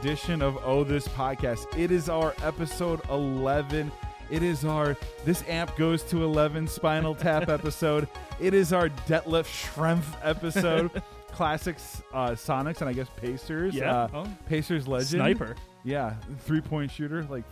[0.00, 1.66] edition of Oh This Podcast.
[1.78, 3.90] It is our episode 11.
[4.30, 8.08] It is our This Amp Goes to 11 Spinal Tap episode.
[8.40, 11.02] It is our Detlef Schrempf episode.
[11.32, 13.74] Classics, uh, Sonics, and I guess Pacers.
[13.74, 14.04] Yeah.
[14.04, 14.28] Uh, Oh.
[14.46, 15.08] Pacers legend.
[15.20, 15.54] Sniper.
[15.84, 17.22] Yeah, three point shooter.
[17.24, 17.44] Like,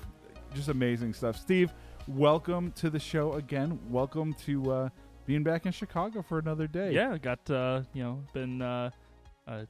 [0.54, 1.36] just amazing stuff.
[1.38, 1.72] Steve,
[2.08, 3.78] welcome to the show again.
[3.90, 4.88] Welcome to uh,
[5.26, 6.92] being back in Chicago for another day.
[6.92, 8.90] Yeah, got uh, you know been uh,
[9.46, 9.64] uh,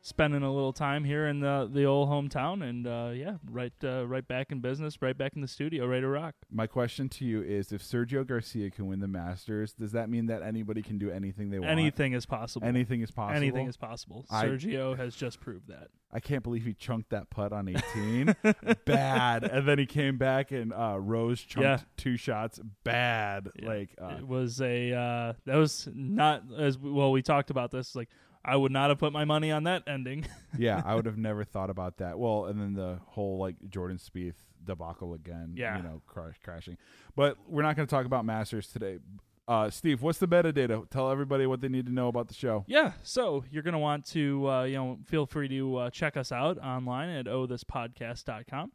[0.00, 4.06] spending a little time here in the the old hometown, and uh, yeah, right uh,
[4.06, 6.34] right back in business, right back in the studio, ready to rock.
[6.50, 10.26] My question to you is: If Sergio Garcia can win the Masters, does that mean
[10.26, 11.70] that anybody can do anything they want?
[11.70, 12.66] Anything is possible.
[12.66, 13.36] Anything is possible.
[13.36, 14.24] Anything is possible.
[14.30, 15.88] I- Sergio has just proved that.
[16.10, 18.34] I can't believe he chunked that putt on 18.
[18.86, 19.44] Bad.
[19.44, 21.78] And then he came back and uh, Rose chunked Yeah.
[21.98, 22.58] two shots.
[22.82, 23.48] Bad.
[23.60, 23.68] Yeah.
[23.68, 27.12] Like, uh, it was a uh, that was not as well.
[27.12, 27.94] We talked about this.
[27.94, 28.08] Like
[28.48, 30.26] I would not have put my money on that ending.
[30.58, 32.18] yeah, I would have never thought about that.
[32.18, 35.52] Well, and then the whole like Jordan Spieth debacle again.
[35.54, 35.76] Yeah.
[35.76, 36.78] You know, crash, crashing.
[37.14, 39.00] But we're not going to talk about Masters today.
[39.46, 40.88] Uh, Steve, what's the metadata?
[40.88, 42.64] Tell everybody what they need to know about the show.
[42.66, 46.16] Yeah, so you're going to want to, uh, you know, feel free to uh, check
[46.16, 48.72] us out online at ohthispodcast.com.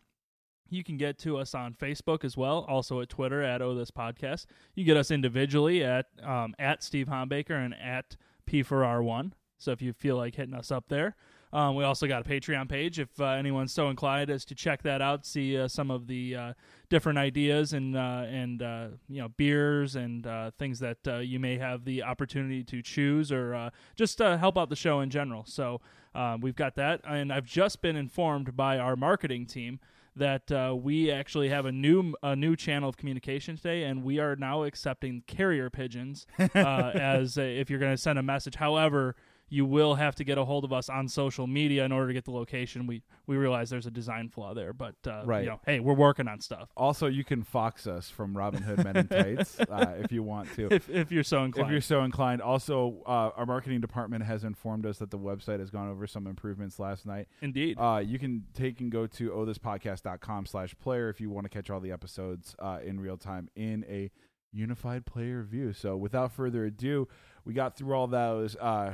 [0.70, 4.46] You can get to us on Facebook as well, also at Twitter at ohthispodcast.
[4.74, 8.18] You get us individually at um, at Steve Hombaker and at
[8.50, 9.34] P4R1.
[9.64, 11.16] So if you feel like hitting us up there.
[11.53, 14.81] Um, we also got a Patreon page if uh, anyone's so inclined as to check
[14.81, 16.53] that out, see uh, some of the uh,
[16.89, 21.39] different ideas and uh, and uh, you know beers and uh, things that uh, you
[21.39, 25.12] may have the opportunity to choose or uh, just uh, help out the show in
[25.12, 25.44] general.
[25.46, 25.79] So
[26.16, 29.79] um, we've got that, and I've just been informed by our marketing team
[30.16, 34.18] that uh, we actually have a new a new channel of communication today, and we
[34.18, 38.56] are now accepting carrier pigeons uh, as a, if you're going to send a message.
[38.56, 39.16] However.
[39.50, 42.14] You will have to get a hold of us on social media in order to
[42.14, 42.88] get the location.
[42.88, 45.44] We we realize there's a design flaw there, but uh, Right.
[45.44, 46.70] You know, hey, we're working on stuff.
[46.76, 50.53] Also, you can fox us from Robin Hood Men in Tights uh, if you want
[50.56, 50.68] to.
[50.74, 51.68] If if you're so inclined.
[51.68, 52.42] If you're so inclined.
[52.42, 56.26] Also, uh, our marketing department has informed us that the website has gone over some
[56.26, 57.28] improvements last night.
[57.42, 57.78] Indeed.
[57.80, 61.70] Uh, you can take and go to ohthispodcast.com slash player if you want to catch
[61.70, 64.09] all the episodes uh, in real time in a
[64.52, 65.74] unified player view.
[65.74, 67.08] So without further ado,
[67.46, 68.94] we got through all those uh,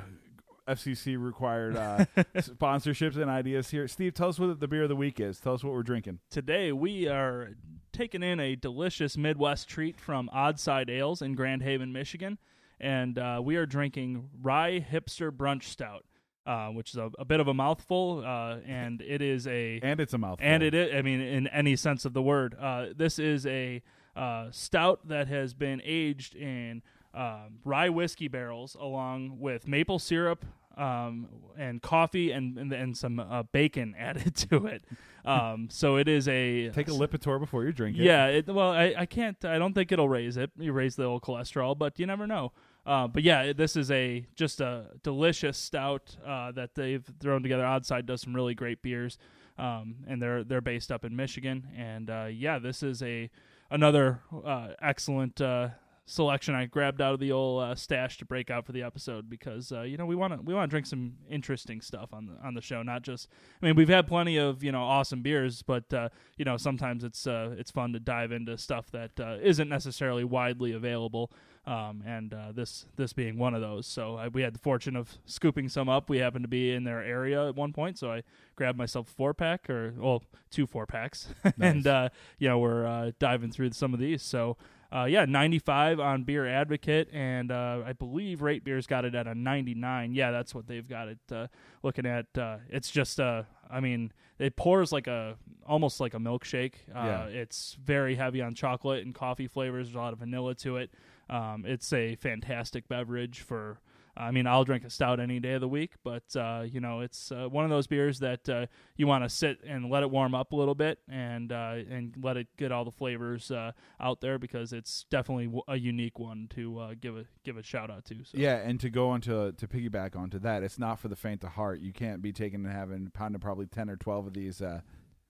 [0.70, 2.06] FCC required uh,
[2.38, 3.88] sponsorships and ideas here.
[3.88, 5.40] Steve, tell us what the beer of the week is.
[5.40, 6.20] Tell us what we're drinking.
[6.30, 7.56] Today we are
[7.92, 12.38] taking in a delicious Midwest treat from Oddside Ales in Grand Haven, Michigan,
[12.80, 16.06] and uh, we are drinking Rye Hipster Brunch Stout,
[16.46, 20.00] uh, which is a, a bit of a mouthful, uh, and it is a And
[20.00, 20.48] it's a mouthful.
[20.48, 23.82] and it is, I mean, in any sense of the word, uh, this is a
[24.16, 30.46] uh, stout that has been aged in um, rye whiskey barrels, along with maple syrup
[30.80, 34.84] um, and coffee and and, and some uh, bacon added to it.
[35.26, 38.04] Um, so it is a Take a Lipitor before you drink it.
[38.04, 39.44] yeah, it, well, I, I can't.
[39.44, 40.52] I don't think it'll raise it.
[40.58, 42.54] You raise the old cholesterol, but you never know.
[42.86, 47.64] Uh, but yeah, this is a just a delicious stout uh, that they've thrown together.
[47.64, 49.18] Oddside does some really great beers,
[49.58, 51.68] um, and they're they're based up in Michigan.
[51.78, 53.30] And uh, yeah, this is a
[53.70, 55.70] another uh, excellent uh,
[56.10, 59.30] selection I grabbed out of the old uh, stash to break out for the episode
[59.30, 62.26] because uh, you know we want to we want to drink some interesting stuff on
[62.26, 63.30] the on the show, not just.
[63.62, 67.04] I mean, we've had plenty of you know awesome beers, but uh, you know sometimes
[67.04, 71.32] it's uh, it's fun to dive into stuff that uh, isn't necessarily widely available.
[71.68, 74.96] Um, and uh, this this being one of those, so I, we had the fortune
[74.96, 76.10] of scooping some up.
[76.10, 78.24] We happened to be in their area at one point, so I
[78.56, 81.28] grabbed myself a four pack or well two four packs,
[81.62, 82.10] and uh,
[82.40, 84.24] you know we're uh, diving through some of these.
[84.24, 84.58] So
[84.92, 89.28] uh, yeah, 95 on Beer Advocate, and uh, I believe Rate Beer's got it at
[89.28, 90.14] a 99.
[90.14, 91.48] Yeah, that's what they've got it uh,
[91.84, 92.26] looking at.
[92.38, 95.36] Uh, it's just, uh, I mean, it pours like a
[95.68, 96.74] almost like a milkshake.
[96.94, 97.24] Uh, Yeah.
[97.26, 99.88] It's very heavy on chocolate and coffee flavors.
[99.88, 100.92] There's a lot of vanilla to it.
[101.30, 103.80] Um, it's a fantastic beverage for.
[104.20, 107.00] I mean, I'll drink a stout any day of the week, but uh, you know,
[107.00, 108.66] it's uh, one of those beers that uh,
[108.98, 112.14] you want to sit and let it warm up a little bit, and uh, and
[112.22, 116.20] let it get all the flavors uh, out there because it's definitely w- a unique
[116.20, 118.24] one to uh, give a give a shout out to.
[118.26, 118.38] So.
[118.38, 121.44] Yeah, and to go on to to piggyback onto that, it's not for the faint
[121.44, 121.80] of heart.
[121.80, 124.82] You can't be taking and having pounding probably ten or twelve of these uh,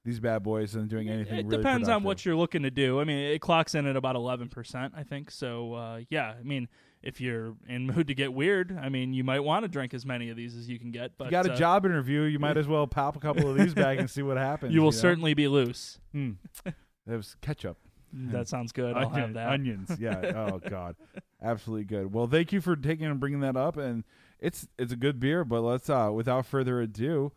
[0.06, 1.40] these bad boys and doing anything.
[1.40, 3.00] It really depends on what you're looking to do.
[3.00, 5.30] I mean, it clocks in at about 11%, I think.
[5.30, 6.70] So, uh, yeah, I mean,
[7.01, 10.06] if you're in mood to get weird, I mean, you might want to drink as
[10.06, 11.18] many of these as you can get.
[11.18, 13.57] But you got a uh, job interview, you might as well pop a couple of
[13.57, 14.74] these back and see what happens.
[14.74, 14.98] You will know?
[14.98, 16.00] certainly be loose.
[16.12, 16.31] Hmm.
[16.66, 16.75] That
[17.18, 17.78] was ketchup.
[18.12, 18.96] That sounds good.
[18.96, 19.50] I'll have that.
[19.50, 20.19] Onions, yeah.
[20.36, 20.96] oh God,
[21.42, 22.13] absolutely good.
[22.13, 23.78] Well, thank you for taking and bringing that up.
[23.78, 24.04] And
[24.40, 27.31] it's it's a good beer, but let's uh without further ado,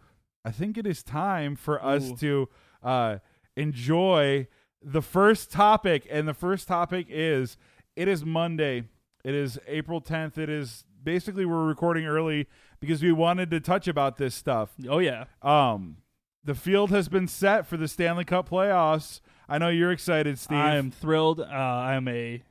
[0.44, 2.48] I think it is time for us to
[2.82, 3.18] uh
[3.56, 4.48] enjoy
[4.82, 7.56] the first topic and the first topic is
[7.94, 8.84] it is Monday.
[9.24, 10.36] It is April 10th.
[10.38, 12.48] It is basically we're recording early
[12.80, 14.72] because we wanted to touch about this stuff.
[14.88, 15.24] Oh yeah.
[15.42, 15.98] Um
[16.44, 19.20] the field has been set for the Stanley Cup playoffs.
[19.48, 20.58] I know you're excited, Steve.
[20.58, 21.38] I am thrilled.
[21.40, 22.42] Uh, I'm a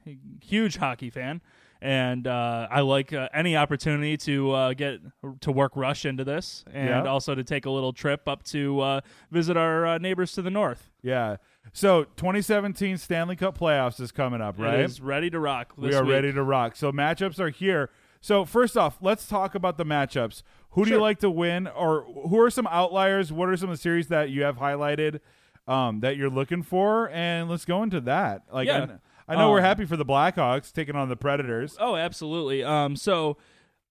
[0.41, 1.41] huge hockey fan,
[1.81, 5.01] and uh, I like uh, any opportunity to uh, get
[5.41, 7.03] to work rush into this, and Yeah.
[7.03, 10.51] also to take a little trip up to uh, visit our uh, neighbors to the
[10.51, 10.89] north.
[11.01, 11.35] yeah.
[11.73, 14.79] So 2017 Stanley Cup playoffs is coming up, right?
[14.79, 15.73] It is ready to rock.
[15.77, 16.11] we are week.
[16.11, 16.75] ready to rock.
[16.75, 17.89] So matchups are here.
[18.19, 20.43] So first off, let's talk about the matchups.
[20.71, 23.31] Who do you like to win, or who are some outliers?
[23.31, 25.19] What are some of the series that you have highlighted
[25.67, 27.09] um, that you're looking for?
[27.09, 28.43] And let's go into that.
[28.51, 28.85] Like, I Yeah.
[28.85, 31.77] kn- I, know we're Um, happy for the Blackhawks taking on the Predators.
[31.79, 32.63] Oh, absolutely.
[32.63, 33.37] Um, so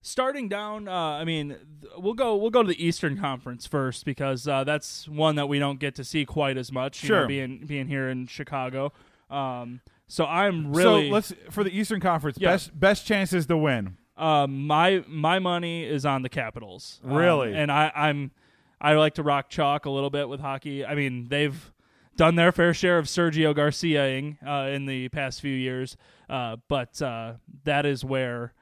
[0.02, 1.48] starting down, uh, I mean,
[1.80, 5.48] th- we'll go we'll go to the Eastern Conference first because uh, that's one that
[5.48, 7.02] we don't get to see quite as much.
[7.02, 7.26] you know, Sure.
[7.28, 8.92] being being here in Chicago.
[9.30, 12.36] Um, so I'm really so let's for the Eastern Conference.
[12.40, 12.50] Yeah.
[12.52, 13.96] Best best chances to win.
[14.16, 17.00] Um, my my money is on the Capitals.
[17.04, 17.54] Um, Really?
[17.54, 18.32] and I, I'm
[18.80, 20.84] I like to rock chalk a little bit with hockey.
[20.84, 21.72] I mean, they've
[22.16, 25.96] done their fair share of Sergio Garciaing uh, in the past few years,
[26.28, 28.52] uh, but uh, that is where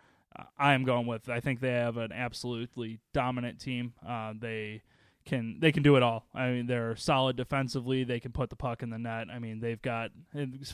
[0.58, 1.28] I am going with.
[1.28, 3.94] I think they have an absolutely dominant team.
[4.06, 4.82] Uh, they
[5.28, 6.26] can they can do it all.
[6.34, 8.02] I mean, they're solid defensively.
[8.02, 9.28] They can put the puck in the net.
[9.30, 10.10] I mean, they've got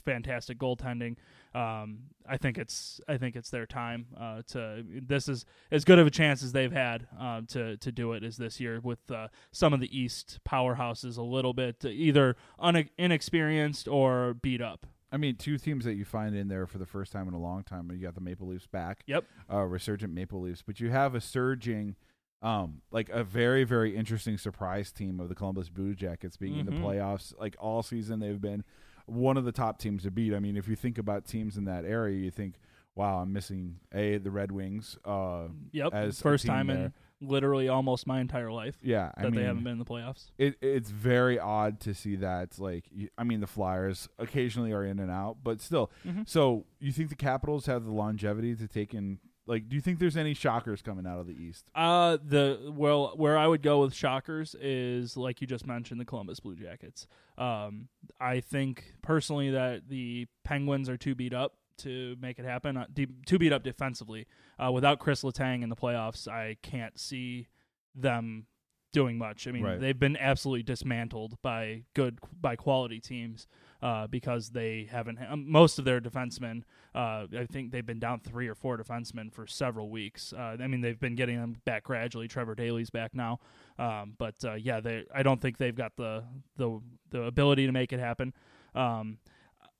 [0.05, 1.17] fantastic goaltending.
[1.55, 4.85] Um, I think it's I think it's their time uh, to.
[5.07, 8.23] This is as good of a chance as they've had uh, to to do it
[8.23, 12.89] as this year with uh, some of the East powerhouses a little bit either un-
[12.97, 14.87] inexperienced or beat up.
[15.15, 17.39] I mean, two teams that you find in there for the first time in a
[17.41, 17.89] long time.
[17.93, 19.05] You got the Maple Leafs back.
[19.07, 19.25] Yep.
[19.53, 21.95] uh, resurgent Maple Leafs, but you have a surging,
[22.43, 26.67] um, like a very very interesting surprise team of the Columbus Blue Jackets being in
[26.67, 26.83] the Mhm.
[26.83, 27.33] playoffs.
[27.39, 28.65] Like all season, they've been
[29.07, 30.35] one of the top teams to beat.
[30.35, 32.57] I mean, if you think about teams in that area, you think,
[32.95, 34.97] wow, I'm missing a the Red Wings.
[35.05, 36.77] Uh, Yep, As first time there.
[36.87, 39.85] in literally almost my entire life yeah, I that mean, they haven't been in the
[39.85, 40.31] playoffs.
[40.39, 42.59] it, it's very odd to see that.
[42.59, 42.85] Like,
[43.17, 45.91] I mean, the Flyers occasionally are in and out, but still.
[46.07, 46.29] Mhm.
[46.29, 49.19] So, you think the Capitals have the longevity to take in?
[49.47, 51.69] Like, do you think there's any shockers coming out of the East?
[51.75, 56.07] Uh the well where I would go with shockers is like you just mentioned the
[56.07, 57.07] Columbus Blue Jackets.
[57.37, 57.89] Um
[58.19, 62.77] I think personally that the Penguins are too beat up to make it happen.
[62.77, 64.27] Uh, de- too beat up defensively.
[64.63, 67.49] Uh, without Chris Letang in the playoffs, I can't see
[67.95, 68.47] them
[68.93, 69.49] doing much.
[69.49, 69.81] I mean, Right.
[69.81, 73.49] they've been absolutely dismantled by good by quality teams
[73.83, 75.19] uh, because they haven't.
[75.29, 76.63] Um, most of their defensemen,
[76.95, 80.33] uh, I think they've been down three or four defensemen for several weeks.
[80.33, 82.29] Uh, I mean, they've been getting them back gradually.
[82.29, 83.41] Trevor Daley's back now,
[83.81, 85.05] um, but uh, yeah, they.
[85.13, 86.23] I don't think they've got the
[86.57, 86.81] the
[87.11, 88.33] the ability to make it happen.
[88.77, 89.19] Um,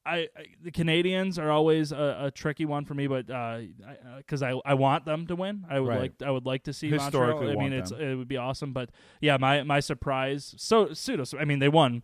[0.07, 3.27] I, I the Canadiens are always a, a tricky one for me, but
[4.19, 6.01] because I, I want them to win, I would Right.
[6.01, 7.61] like I would like to see Historically Montreal.
[7.61, 8.01] I mean, it's them.
[8.01, 10.55] it would be awesome, but yeah, my my surprise.
[10.59, 11.25] So pseudo.
[11.39, 12.03] I mean, they won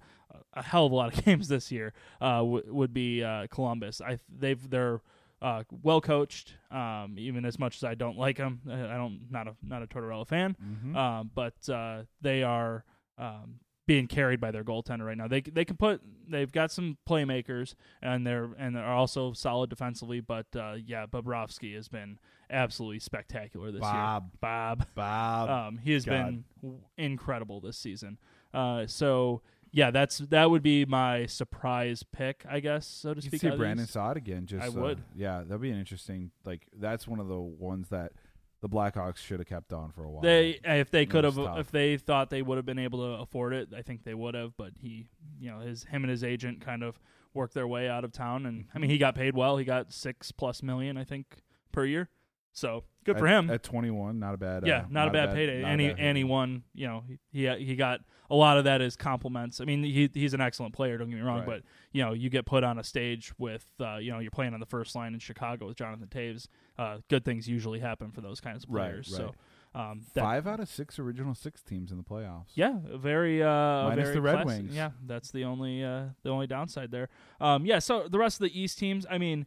[0.54, 1.92] a hell of a lot of games this year.
[2.20, 4.00] Uh, w- would be uh, Columbus.
[4.00, 5.00] I they've they're
[5.42, 6.54] uh, well coached.
[6.70, 9.82] Um, even as much as I don't like them, I I don't not a not
[9.82, 10.56] a Tortorella fan.
[10.62, 10.96] Mm-hmm.
[10.96, 12.84] Um, but uh, they are
[13.18, 13.56] um,
[13.90, 15.26] being carried by their goaltender right now.
[15.26, 20.20] They they can put they've got some playmakers and they're and they're also solid defensively.
[20.20, 24.22] But uh, yeah, Bobrovsky has been absolutely spectacular this Bob.
[24.22, 24.30] year.
[24.40, 25.50] Bob, Bob.
[25.50, 26.12] um, he has God.
[26.12, 28.18] been w- incredible this season.
[28.54, 29.42] Uh, so
[29.72, 33.40] yeah, that's that would be my surprise pick, I guess, so to You speak.
[33.40, 33.88] see Brandon.
[33.88, 34.46] Saad again.
[34.46, 35.02] Just I uh, would.
[35.16, 36.30] yeah, that'd be an interesting.
[36.44, 38.12] Like that's one of the ones that
[38.62, 40.22] the Blackhawks should have kept on for a while.
[40.22, 43.54] They if they could have if they thought they would have been able to afford
[43.54, 44.56] it, I think they would have.
[44.56, 45.06] But he,
[45.38, 47.00] you know, his him and his agent kind of
[47.32, 49.56] worked their way out of town, and I mean he got paid well.
[49.56, 51.26] He got six plus million, I think,
[51.72, 52.08] per year.
[52.52, 53.50] So good for At- him.
[53.50, 54.18] at 21.
[54.18, 54.66] Not a bad.
[54.66, 55.62] yeah, uh, not, a bad payday.
[55.62, 56.64] not And he bad and he won.
[56.74, 58.00] You know, he he, he got
[58.30, 59.60] a lot of that is compliments.
[59.60, 60.96] I mean, he he's an excellent player.
[60.98, 61.46] Don't get me wrong, Right.
[61.46, 64.54] but you know, you get put on a stage with uh, you know you're playing
[64.54, 66.46] on the first line in Chicago with Jonathan Toews.
[66.78, 69.08] Uh, good things usually happen for those kinds of players.
[69.10, 69.16] right.
[69.18, 69.34] So.
[69.72, 72.48] Um, that, Five out of six original six teams in the playoffs.
[72.54, 74.74] yeah, very uh Minus very the Red classic- Wings.
[74.74, 77.08] Yeah, that's the only uh the only downside there.
[77.40, 79.46] Um yeah, so the rest of the East teams, I mean,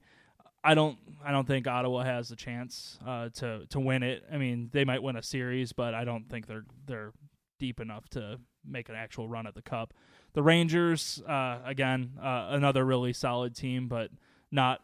[0.63, 4.23] I don't I don't think Ottawa has a chance uh to to win it.
[4.31, 7.11] I mean, they might win a series, but I don't think they're they're
[7.59, 9.93] deep enough to make an actual run at the cup.
[10.33, 14.09] The Rangers uh again, uh another really solid team, but
[14.51, 14.81] not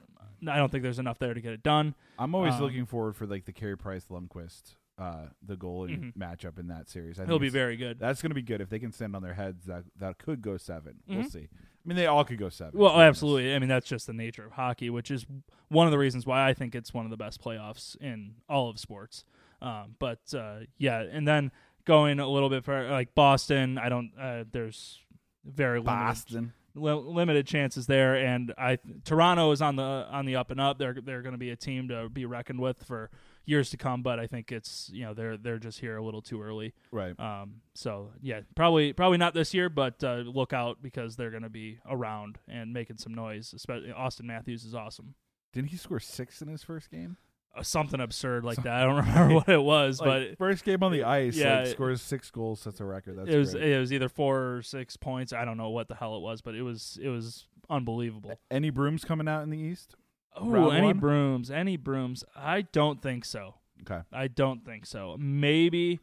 [0.48, 1.96] I don't think there's enough there to get it done.
[2.18, 6.18] I'm always Um, looking forward for like the Carey Price Lundqvist uh, the goalie Mhm.
[6.18, 7.20] matchup in that series.
[7.22, 8.00] I He'll think be very good.
[8.00, 9.64] That's going to be good if they can stand on their heads.
[9.66, 11.32] That that could go 7 we We'll Mhm.
[11.32, 11.48] see.
[11.50, 12.78] I mean, they all could go seven.
[12.78, 13.56] Well, absolutely.
[13.56, 15.26] I mean, that's just the nature of hockey, which is
[15.70, 18.70] one of the reasons why I think it's one of the best playoffs in all
[18.70, 19.24] of sports.
[19.62, 21.52] Um, but uh, yeah, and then
[21.86, 24.12] going a little bit for like Boston, I don't.
[24.20, 25.00] Uh, there's
[25.46, 30.52] very limited, li- limited chances there, and I Toronto is on the on the up
[30.52, 30.78] and up.
[30.78, 33.10] They're they're going to be a team to be reckoned with for
[33.46, 34.02] years to come.
[34.02, 36.74] But I think it's you know they're they're just here a little too early.
[36.92, 37.20] Right.
[37.20, 41.44] Um, so yeah, probably probably not this year, but uh, look out because they're going
[41.44, 43.54] to be around and making some noise.
[43.54, 45.16] Especially Auston Matthews is awesome.
[45.52, 47.18] Didn't he score six in his first game?
[47.56, 48.74] Uh, something absurd like that.
[48.74, 52.02] I don't remember what it was, Like, first game on the ice, Yeah, like, scores
[52.02, 53.18] six goals, sets a record.
[53.18, 53.72] That's it was great.
[53.72, 55.34] it was either four or six points.
[55.34, 58.40] I don't know what the hell it was, but it was it was unbelievable.
[58.52, 59.96] Any brooms coming out in the East?
[60.36, 61.00] Oh, any one?
[61.00, 61.50] brooms?
[61.50, 62.24] Any brooms?
[62.36, 63.56] I don't think so.
[63.82, 64.02] Okay.
[64.14, 65.16] I don't think so.
[65.20, 66.00] Maybe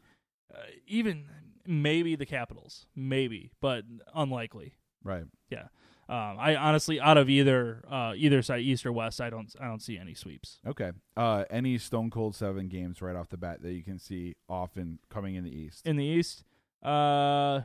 [0.52, 1.26] uh, even
[1.66, 3.84] maybe the Capitals, maybe, but
[4.14, 4.74] unlikely.
[5.04, 5.24] Right.
[6.08, 9.66] Um, I honestly, out of either uh, either side, East or West, I don't I
[9.66, 10.60] don't see any sweeps.
[10.66, 10.92] Okay.
[11.16, 15.00] Uh, any Stone Cold Seven games right off the bat that you can see often
[15.10, 15.84] coming in the East?
[15.84, 16.44] In the East,
[16.80, 17.62] uh,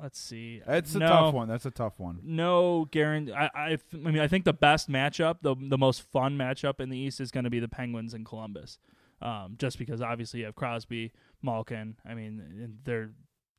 [0.00, 0.60] let's see.
[0.66, 1.48] It's a no, tough one.
[1.48, 2.20] That's a tough one.
[2.22, 3.32] No guarantee.
[3.32, 6.90] I, I I mean, I think the best matchup, the the most fun matchup in
[6.90, 8.78] the East is going to be the Penguins and Columbus.
[9.22, 11.10] Um, just because obviously you have Crosby,
[11.40, 11.96] Malkin.
[12.06, 13.12] I mean, they're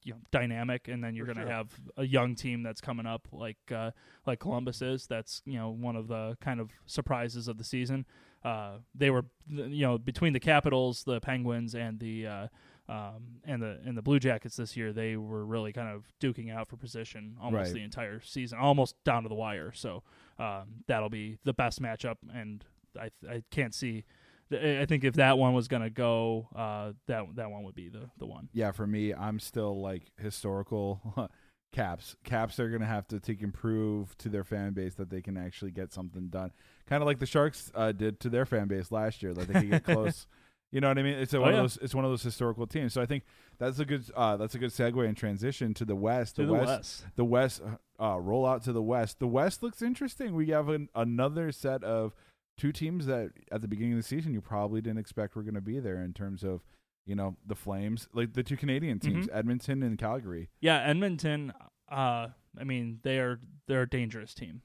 [0.08, 1.52] you know dynamic, and then you're going to sure.
[1.52, 3.92] have a young team that's coming up like uh,
[4.26, 5.06] like Columbus is.
[5.06, 8.06] That's you know one of the kind of surprises of the season.
[8.44, 12.48] Uh, they were you know between the Capitals, the Penguins, and the uh,
[12.88, 16.56] um, and the and the Blue Jackets this year, they were really kind of duking
[16.56, 17.74] out for position almost Right.
[17.74, 19.74] the entire season, almost down to the wire.
[19.74, 20.04] So
[20.40, 22.64] um, that'll be the best matchup, and
[22.98, 24.06] I I can't see.
[24.52, 27.90] I think if that one was going to go, uh, that that one would be
[27.90, 28.50] the the one.
[28.54, 31.30] Yeah, for me, I'm still like historical
[31.74, 32.16] caps.
[32.24, 35.38] Caps are gonna have to take and prove to their fan base that they can
[35.38, 36.52] actually get something done.
[36.88, 39.54] Kind of like the Sharks uh, did to their fan base last year, that they
[39.62, 40.28] could get close.
[40.72, 41.14] You know what I mean?
[41.18, 41.60] It's a, Oh, one yeah.
[41.60, 41.78] of those.
[41.82, 42.92] It's one of those historical teams.
[42.94, 43.24] So I think
[43.58, 44.04] that's a good.
[44.16, 46.36] Uh, that's a good segue and transition to the West.
[46.38, 46.66] To the West.
[46.68, 47.06] West.
[47.16, 47.62] The West.
[48.00, 49.20] Uh, roll out to the West.
[49.20, 50.36] The West looks interesting.
[50.36, 52.14] We have an, another set of
[52.58, 55.54] two teams that at the beginning of the season you probably didn't expect were going
[55.56, 56.62] to be there in terms of
[57.06, 59.38] you know the Flames, like the two Canadian teams, Mm-hmm.
[59.38, 60.50] Edmonton and Calgary.
[60.60, 61.54] Yeah, Edmonton.
[61.90, 62.28] Uh,
[62.60, 64.62] I mean, they are they're a dangerous team.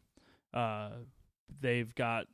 [0.52, 0.90] Uh,
[1.60, 2.26] they've got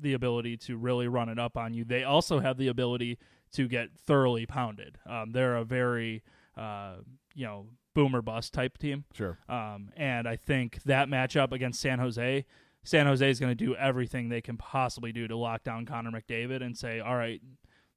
[0.00, 1.84] the ability to really run it up on you.
[1.84, 3.18] They also have the ability
[3.52, 4.98] to get thoroughly pounded.
[5.08, 6.22] Um, they're a very
[6.56, 6.94] uh,
[7.34, 9.04] you know boomer bust type team.
[9.12, 9.38] Sure.
[9.48, 12.44] Um, and I think that matchup against San Jose,
[12.84, 16.10] San Jose is going to do everything they can possibly do to lock down Connor
[16.10, 17.40] McDavid and say, all right,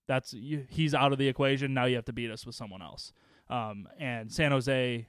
[0.07, 0.31] that's
[0.69, 1.73] he's out of the equation.
[1.73, 3.13] Now you have to beat us with someone else.
[3.49, 5.07] Um, and San Jose,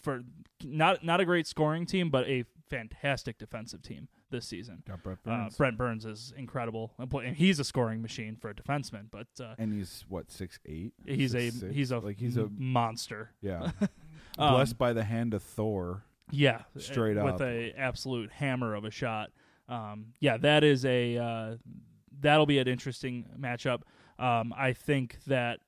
[0.00, 0.22] for
[0.64, 4.82] not not a great scoring team, but a fantastic defensive team this season.
[4.86, 9.06] Got Brett Uh, Brent Burns is incredible, and he's a scoring machine for a defenseman.
[9.10, 10.92] But uh, and he's what six eight.
[11.06, 11.74] he's a Six, six?
[11.74, 13.30] he's a like he's a monster.
[13.42, 13.72] yeah.
[14.38, 16.04] Um, Blessed by the hand of Thor.
[16.30, 17.24] Yeah, Straight up.
[17.24, 19.30] with a absolute hammer of a shot.
[19.68, 21.56] Um, yeah, that is a uh,
[22.20, 23.82] that'll be an interesting matchup.
[24.18, 25.60] Um, I think that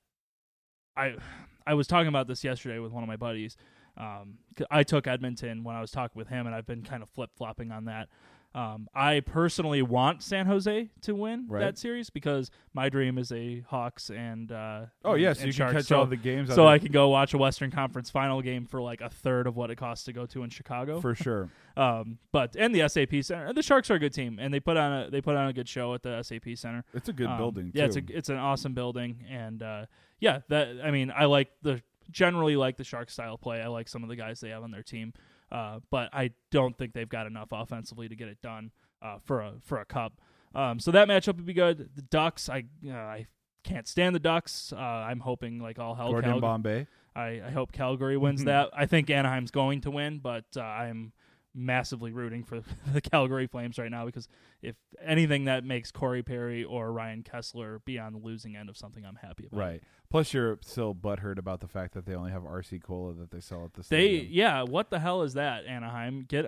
[0.95, 1.15] I
[1.67, 3.55] I was talking about this yesterday with one of my buddies.
[3.95, 4.39] Um,
[4.71, 7.29] I took Edmonton when I was talking with him, and I've been kind of flip
[7.37, 8.09] flopping on that.
[8.55, 11.61] Um, I personally want San Jose to win Right.
[11.61, 15.51] that series because my dream is a Hawks and uh, Oh yes, yeah, so you
[15.53, 15.71] Sharks.
[15.71, 16.53] can catch So- all the games.
[16.53, 16.67] so.
[16.67, 19.71] I can go watch a Western Conference final game for like a third of what
[19.71, 21.01] it costs to go to in Chicago.
[21.01, 21.49] for sure.
[21.75, 24.77] Um, but and the SAP Center, the Sharks are a good team, and they put
[24.77, 26.85] on a they put on a good show at the SAP Center.
[26.93, 27.71] It's a good Um, building.
[27.73, 27.97] Yeah, too.
[27.99, 29.85] it's a it's an awesome building, and uh,
[30.19, 31.81] yeah, that I mean, I like the
[32.11, 33.59] generally like the Sharks style play.
[33.59, 35.13] I like some of the guys they have on their team,
[35.53, 39.39] uh, but I don't think they've got enough offensively to get it done uh, for
[39.41, 40.13] a for a cup.
[40.55, 41.89] Um, so that matchup would be good.
[41.95, 43.27] The Ducks, I uh, I
[43.63, 44.73] can't stand the Ducks.
[44.75, 46.09] Uh, I'm hoping like all hell.
[46.09, 46.87] Gordon Calgary- Bombay.
[47.15, 48.71] I, I hope Calgary wins that.
[48.75, 51.13] I think Anaheim's going to win, but uh, I'm
[51.55, 52.61] massively rooting for
[52.93, 54.27] the Calgary Flames right now because
[54.61, 58.77] if anything that makes Corey Perry or Ryan Kesler be on the losing end of
[58.77, 59.59] something, I'm happy about.
[59.59, 59.83] Right.
[60.09, 63.39] Plus, you're still butthurt about the fact that they only have RC Cola that they
[63.39, 63.85] sell at the They
[64.17, 64.27] stadium.
[64.31, 66.25] yeah, what the hell is that Anaheim?
[66.27, 66.45] Get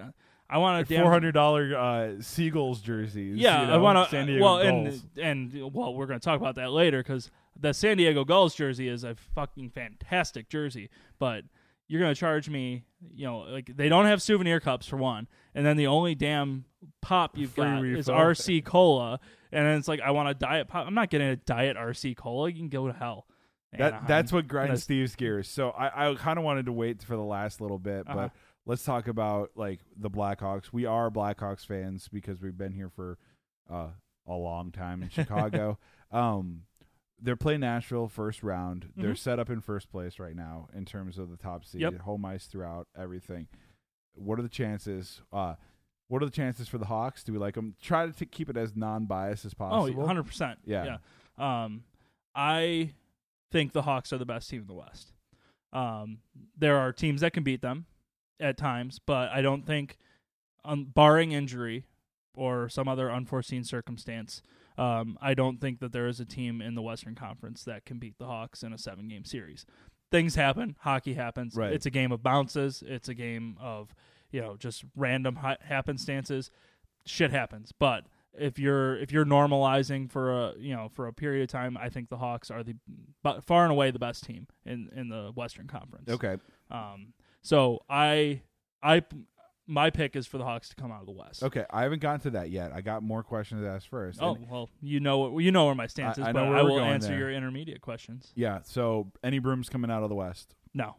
[0.48, 3.38] I want a four hundred dollar uh, Seagulls jerseys.
[3.38, 4.32] Yeah, you I know, want San to.
[4.34, 5.04] Diego Well, Gulls.
[5.18, 8.54] and and well, we're going to talk about that later because the San Diego Gulls
[8.54, 10.90] jersey is a fucking fantastic jersey.
[11.18, 11.46] But
[11.88, 15.28] you're going to charge me, you know, like they don't have souvenir cups for one,
[15.54, 16.66] and then the only damn
[17.02, 18.08] pop you've Free got is.
[18.08, 19.20] RC Cola,
[19.52, 20.88] And then it's like I want a diet pop.
[20.88, 22.50] I'm not getting a diet RC cola.
[22.50, 23.28] You can go to hell.
[23.74, 24.06] That Anaheim.
[24.08, 25.48] that's what grinds That's- Steve's gears.
[25.50, 28.16] So I, I kind of wanted to wait for the last little bit, Uh-huh.
[28.16, 28.32] but
[28.66, 30.72] let's talk about like the Blackhawks.
[30.72, 33.18] We are Blackhawks fans because we've been here for
[33.72, 33.90] uh,
[34.28, 35.78] a long time in Chicago.
[36.12, 36.62] um,
[37.26, 38.92] they're playing Nashville first round.
[38.96, 39.18] They're Mhm.
[39.18, 41.98] set up in first place right now in terms of the top seed, Yep.
[42.02, 43.48] home ice throughout everything.
[44.14, 45.22] What are the chances?
[45.34, 45.56] Uh,
[46.08, 47.24] what are the chances for the Hawks?
[47.24, 47.76] Do we like them?
[47.82, 50.02] Try to t- keep it as non-biased as Oh, possible.
[50.02, 50.60] 100 percent.
[50.64, 50.98] Yeah.
[51.38, 51.64] Yeah.
[51.64, 51.84] Um,
[52.34, 52.94] I
[53.52, 55.12] think the Hawks are the best team in the West.
[55.74, 56.20] Um,
[56.58, 57.86] there are teams that can beat them
[58.40, 59.98] at times, but I don't think,
[60.64, 61.86] um, barring injury
[62.34, 64.42] or some other unforeseen circumstance,
[64.78, 67.98] um, I don't think that there is a team in the Western Conference that can
[67.98, 69.66] beat the Hawks in a seven-game series.
[70.12, 70.76] Things happen.
[70.80, 71.56] Hockey happens.
[71.56, 71.74] Right.
[71.74, 72.84] It's a game of bounces.
[72.86, 73.94] It's a game of
[74.32, 76.50] you know just random ha- happenstances.
[77.06, 78.06] Shit happens, but
[78.38, 81.90] if you're if you're normalizing for a you know for a period of time, I
[81.90, 82.76] think the Hawks are the
[83.24, 86.10] but far and away the best team in in the Western Conference.
[86.10, 86.38] Okay.
[86.70, 87.14] Um.
[87.42, 88.42] So I
[88.82, 89.04] I
[89.68, 91.42] my pick is for the Hawks to come out of the West.
[91.44, 92.72] Okay, I haven't gotten to that yet.
[92.74, 94.20] I got more questions to ask first.
[94.22, 96.62] Oh And- well, you know you know where my stance I- is, I but I
[96.62, 97.20] will answer there.
[97.20, 98.32] your intermediate questions.
[98.36, 98.60] yeah.
[98.64, 100.54] So any brooms coming out of the West?
[100.74, 100.96] No,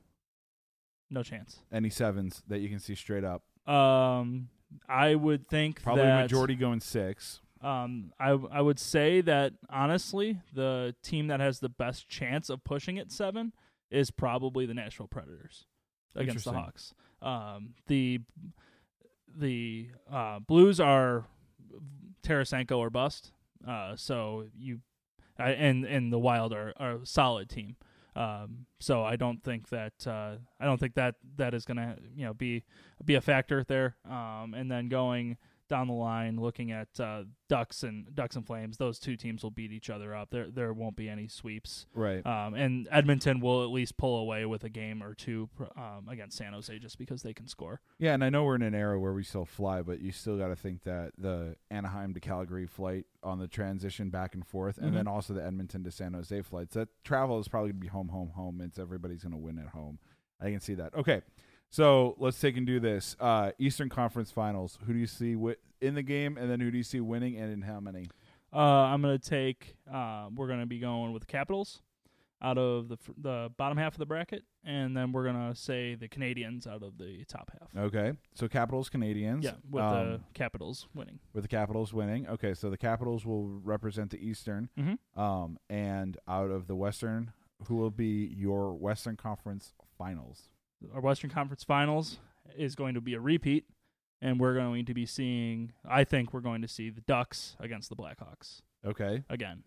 [1.11, 1.61] no chance.
[1.73, 3.43] Any sevens that you can see straight up?
[3.69, 4.49] Um,
[4.89, 7.41] I would think Probably that majority going six.
[7.63, 12.63] Um, I I would say that honestly, the team that has the best chance of
[12.65, 13.53] pushing it seven
[13.91, 15.65] is probably the Nashville Predators
[16.15, 16.93] against the Hawks.
[17.23, 18.21] Um, the
[19.37, 21.25] the uh, Blues are
[22.23, 23.33] Tarasenko or bust.
[23.67, 24.81] Uh, so you
[25.39, 27.76] and and the Wild are, are a solid team.
[28.15, 31.97] Um, so I don't think that uh, I don't think that that is going to
[32.15, 32.65] you know be
[33.05, 33.97] be a factor there.
[34.09, 35.37] Um, and then going
[35.69, 39.50] down the line, looking at uh, Ducks and Ducks and Flames, those two teams will
[39.50, 40.31] beat each other up.
[40.31, 41.87] There there won't be any sweeps.
[41.95, 42.25] Right.
[42.26, 46.37] Um, and Edmonton will at least pull away with a game or two um, against
[46.37, 47.81] San Jose just because they can score.
[47.99, 50.37] Yeah, and I know we're in an era where we still fly, but you still
[50.39, 54.79] got to think that the Anaheim to Calgary flight on the transition back and forth,
[54.79, 54.95] and Mhm.
[54.95, 56.75] then also the Edmonton to San Jose flights.
[56.75, 58.61] That travel is probably going to be home, home, home.
[58.61, 59.99] It's everybody's going to win at home.
[60.41, 60.95] I can see that.
[60.95, 61.23] Okay,
[61.71, 63.17] so let's take and do this.
[63.21, 64.79] Uh, Eastern Conference Finals.
[64.87, 67.37] Who do you see wi- in the game, and then who do you see winning,
[67.37, 68.09] and in how many?
[68.52, 69.76] Uh, I'm gonna take.
[69.93, 71.83] Uh, we're gonna be going with the Capitals
[72.43, 75.95] out of the fr- the bottom half of the bracket, and then we're gonna say
[75.95, 77.85] the Canadiens out of the top half.
[77.85, 79.43] Okay, so Capitals, Canadiens.
[79.43, 81.19] Yeah, with um, the Capitals winning.
[81.35, 82.26] with the Capitals winning.
[82.29, 84.69] Okay, so the Capitals will represent the Eastern.
[84.79, 85.21] Mm-hmm.
[85.21, 87.33] Um, and out of the Western,
[87.67, 90.50] who will be your Western Conference Finals?
[90.95, 92.19] Our Western Conference Finals
[92.56, 93.65] is going to be a repeat,
[94.21, 95.73] and we're going to be seeing.
[95.89, 99.62] I think we're going to see the Ducks against the Blackhawks Okay, again,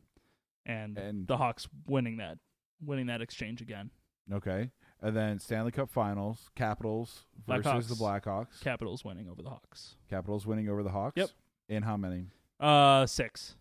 [0.66, 2.38] and, And- the Hawks winning that
[2.86, 3.92] winning that exchange again.
[4.32, 4.70] okay,
[5.02, 8.62] and then Stanley Cup Finals, Capitals versus the Blackhawks.
[8.62, 9.96] Capitals winning over the Hawks.
[10.10, 11.18] Capitals winning over the Hawks.
[11.18, 11.30] Yep.
[11.68, 12.28] In how many?
[12.60, 13.56] Uh, six.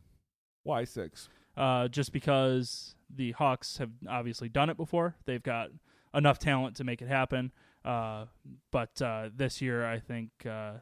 [0.62, 1.28] Why six?
[1.56, 5.16] uh, just because the Hawks have obviously done it before.
[5.24, 5.70] They've got
[6.18, 7.52] enough talent to make it happen.
[7.84, 8.26] Uh,
[8.70, 10.74] but uh, this year, I think uh,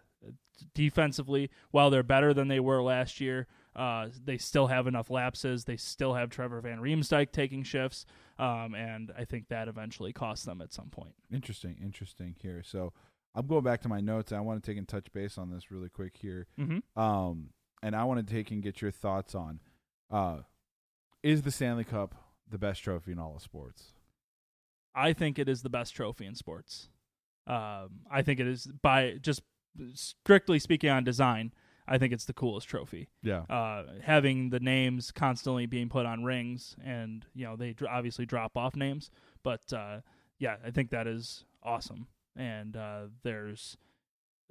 [0.75, 3.46] defensively, while they're better than they were last year,
[3.77, 5.64] uh, they still have enough lapses.
[5.64, 8.07] They still have Trevor Van Riemsdyk taking shifts,
[8.38, 11.14] um, and I think that eventually costs them at some point.
[11.31, 12.62] Interesting, interesting here.
[12.64, 12.94] So
[13.35, 14.33] I'm going back to my notes.
[14.33, 16.46] I want to take and touch base on this really quick here.
[16.59, 17.01] Mm-hmm.
[17.01, 17.51] Um,
[17.83, 19.61] and I want to take and get your thoughts on
[20.11, 20.38] uh,
[21.22, 22.14] is the Stanley Cup
[22.49, 23.92] the best trophy in all of sports?
[24.96, 26.88] I think it is the best trophy in sports.
[27.46, 29.42] Um, I think it is by just
[29.94, 31.52] strictly speaking on design.
[31.87, 33.09] I think it's the coolest trophy.
[33.22, 33.42] Yeah.
[33.42, 38.26] Uh, having the names constantly being put on rings, and you know they dr- obviously
[38.26, 39.11] drop off names,
[39.44, 40.00] but uh,
[40.38, 42.09] yeah, I think that is awesome.
[42.35, 43.76] And uh, there's,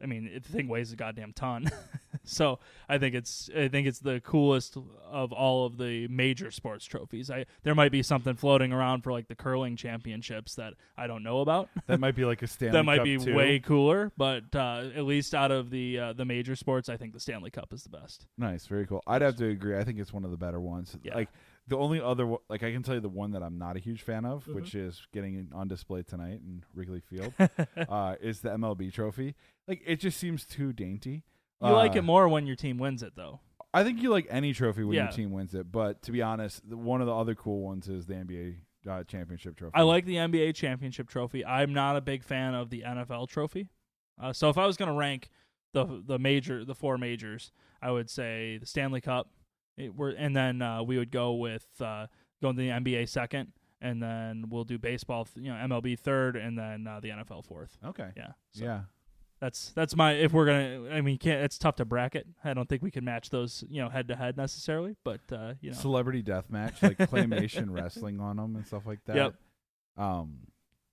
[0.02, 1.70] I mean, the thing weighs a goddamn ton,
[2.26, 2.60] so
[2.90, 4.78] I think it's I think it's the coolest
[5.10, 7.30] of all of the major sports trophies.
[7.32, 11.24] I there might be something floating around for like the curling championships that I don't
[11.24, 11.70] know about.
[11.88, 13.36] That might be like a Stanley that might Cup be too.
[13.36, 17.14] way cooler, but uh, at least out of the uh, the major sports, I think
[17.14, 18.26] the Stanley Cup is the best.
[18.38, 19.02] Nice, very cool.
[19.08, 19.78] I'd have to agree.
[19.78, 20.98] I think it's one of the better ones.
[21.04, 21.16] Yeah.
[21.16, 21.30] Like
[21.68, 24.04] the only other, like I can tell you the one that I'm not a huge
[24.04, 24.54] fan of, Mhm.
[24.56, 27.34] which is getting on display tonight in Wrigley Field,
[27.90, 29.36] uh, is the MLB trophy.
[29.68, 31.24] Like it just seems too dainty.
[31.70, 33.40] You like Uh, it more when your team wins it, though.
[33.74, 35.04] I think you like any trophy when Yeah.
[35.04, 37.90] your team wins it, but to be honest, the, one of the other cool ones
[37.90, 38.56] is the NBA
[38.90, 39.72] uh, championship trophy.
[39.76, 41.44] I like the NBA championship trophy.
[41.46, 43.68] I'm not a big fan of the NFL trophy.
[44.22, 45.30] Uh, so if I was going to rank
[45.74, 47.52] the the major the four majors,
[47.82, 49.30] I would say the Stanley Cup,
[49.78, 52.08] it, we're and then uh, we would go with uh,
[52.42, 53.52] going to the NBA second,
[53.82, 57.44] and then we'll do baseball, th- you know, MLB third, and then uh, the NFL
[57.44, 57.78] fourth.
[57.84, 58.12] Okay.
[58.16, 58.32] Yeah.
[58.52, 58.82] So Yeah.
[59.46, 60.90] That's that's my if we're gonna.
[60.92, 62.26] I mean, can't it's tough to bracket.
[62.44, 64.96] I don't think we can match those, you know, head to head necessarily.
[65.04, 69.06] But uh, you know, Celebrity death match, like claymation wrestling on them and stuff like
[69.06, 69.16] that.
[69.16, 69.36] Yep.
[69.98, 70.40] Um,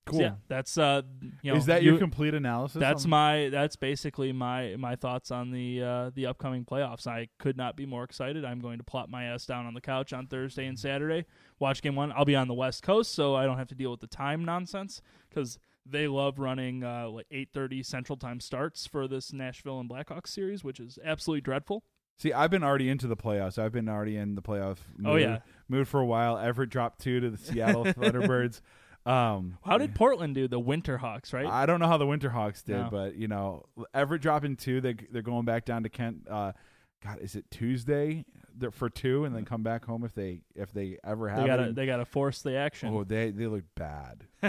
[0.04, 0.20] cool.
[0.20, 1.00] yeah, that's uh,
[1.40, 2.78] you know, Is that you- your complete analysis?
[2.78, 7.06] That's my that's basically my my thoughts on the uh, the upcoming playoffs.
[7.06, 8.44] I could not be more excited.
[8.44, 11.24] I'm going to plop my ass down on the couch on Thursday and Saturday,
[11.58, 12.12] watch game one.
[12.14, 14.44] I'll be on the West Coast, so I don't have to deal with the time
[14.44, 19.88] nonsense because they love running uh, like 8:30 Central Time starts for this Nashville and
[19.90, 21.82] Blackhawks series, which is absolutely dreadful.
[22.18, 23.58] See, I've been already into the playoffs.
[23.58, 24.76] I've been already in the playoff.
[24.96, 25.38] Mood, Oh, yeah.
[25.68, 26.38] mood for a while.
[26.38, 28.60] Everett dropped two to the Seattle Thunderbirds.
[29.04, 30.46] Um, How did Portland do?
[30.46, 31.46] The Winterhawks, right?
[31.46, 32.88] I don't know how the Winterhawks did, No.
[32.90, 34.80] but you know, Everett dropping two.
[34.80, 36.28] They they're going back down to Kent.
[36.30, 36.52] Uh,
[37.02, 38.24] God, is it Tuesday
[38.70, 41.46] for two, and then come back home if they if they ever have they it?
[41.48, 42.94] gotta they gotta force the action.
[42.94, 44.26] Oh, they they look bad.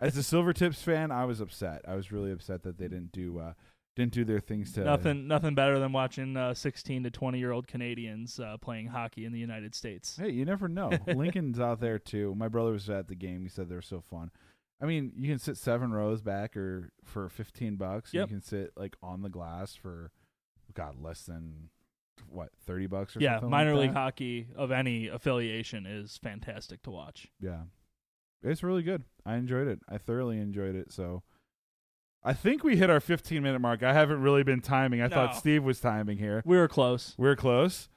[0.00, 1.82] As a Silvertips fan, I was upset.
[1.86, 3.52] I was really upset that they didn't do uh,
[3.96, 7.52] didn't do their things to Nothing, nothing better than watching uh, 16 to 20 year
[7.52, 10.16] old Canadians uh, playing hockey in the United States.
[10.20, 10.90] Hey, you never know.
[11.06, 12.34] Lincoln's out there too.
[12.34, 13.42] My brother was at the game.
[13.42, 14.30] He said they're so fun.
[14.82, 18.14] I mean, you can sit seven rows back or for fifteen bucks.
[18.14, 18.28] Yep.
[18.28, 20.10] You can sit like on the glass for
[20.72, 21.68] God less than
[22.28, 23.98] what thirty bucks or Yeah, minor like league that.
[24.00, 27.28] hockey of any affiliation is fantastic to watch.
[27.40, 27.62] Yeah,
[28.42, 29.04] it's really good.
[29.26, 29.80] I enjoyed it.
[29.88, 30.92] I thoroughly enjoyed it.
[30.92, 31.22] So.
[32.22, 33.82] I think we hit our 15 minute mark.
[33.82, 35.00] I haven't really been timing.
[35.00, 36.42] I thought Steve was timing here.
[36.44, 37.14] We were close.
[37.16, 37.88] We're close.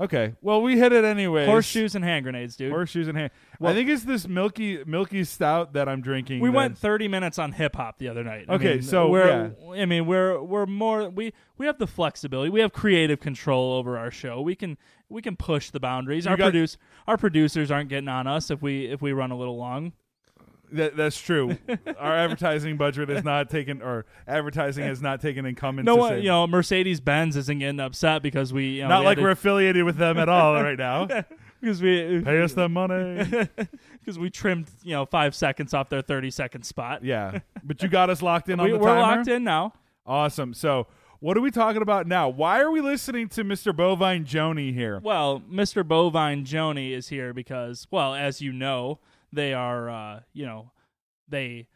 [0.00, 0.34] Okay.
[0.40, 1.44] Well, we hit it anyway.
[1.44, 2.72] Horseshoes and hand grenades, dude.
[2.72, 3.30] Horseshoes and hand.
[3.58, 6.40] Well- I think it's this milky milky stout that I'm drinking.
[6.40, 8.46] we that- went 30 minutes on hip hop the other night.
[8.48, 12.48] I Okay, mean, so, we're I mean we're we're more we we have the flexibility.
[12.50, 14.40] We have creative control over our show.
[14.40, 14.78] We can
[15.10, 16.24] we can push the boundaries.
[16.24, 19.30] You our got- produce our producers aren't getting on us if we if we run
[19.30, 19.92] a little long.
[20.72, 21.56] That, that's true.
[21.98, 25.86] Our advertising budget is not taken, or advertising has not taken incumbents.
[25.86, 29.06] No one, you know, Mercedes Benz isn't getting upset because we you know, not we
[29.06, 31.06] like we're affiliated with them at all right now.
[31.60, 33.48] because we Pay us the money.
[34.00, 37.04] because we trimmed you know five seconds off their 30 second spot.
[37.04, 39.16] Yeah, but you got us locked in we, on the we're timer.
[39.16, 39.74] locked in now.
[40.06, 40.54] Awesome.
[40.54, 40.86] So,
[41.20, 42.28] what are we talking about now?
[42.28, 43.76] Why are we listening to Mr.
[43.76, 45.00] Bovine Joni here?
[45.02, 45.86] Well, Mr.
[45.86, 48.98] Bovine Joni is here because, well, as you know,
[49.32, 50.72] they are, uh, you know,
[51.28, 51.68] they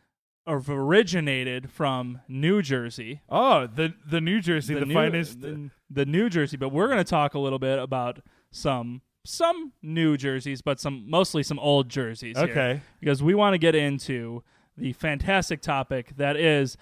[0.46, 5.40] have originated from New Jersey, Oh, the the New Jersey, the, New, finest.
[5.40, 6.56] the, the New Jersey.
[6.56, 11.08] But we're going to talk a little bit about some some New Jerseys, but some
[11.08, 12.36] mostly some old jerseys.
[12.36, 12.48] here.
[12.50, 12.80] okay.
[13.00, 14.42] because we want to get into
[14.76, 16.76] the fantastic topic that is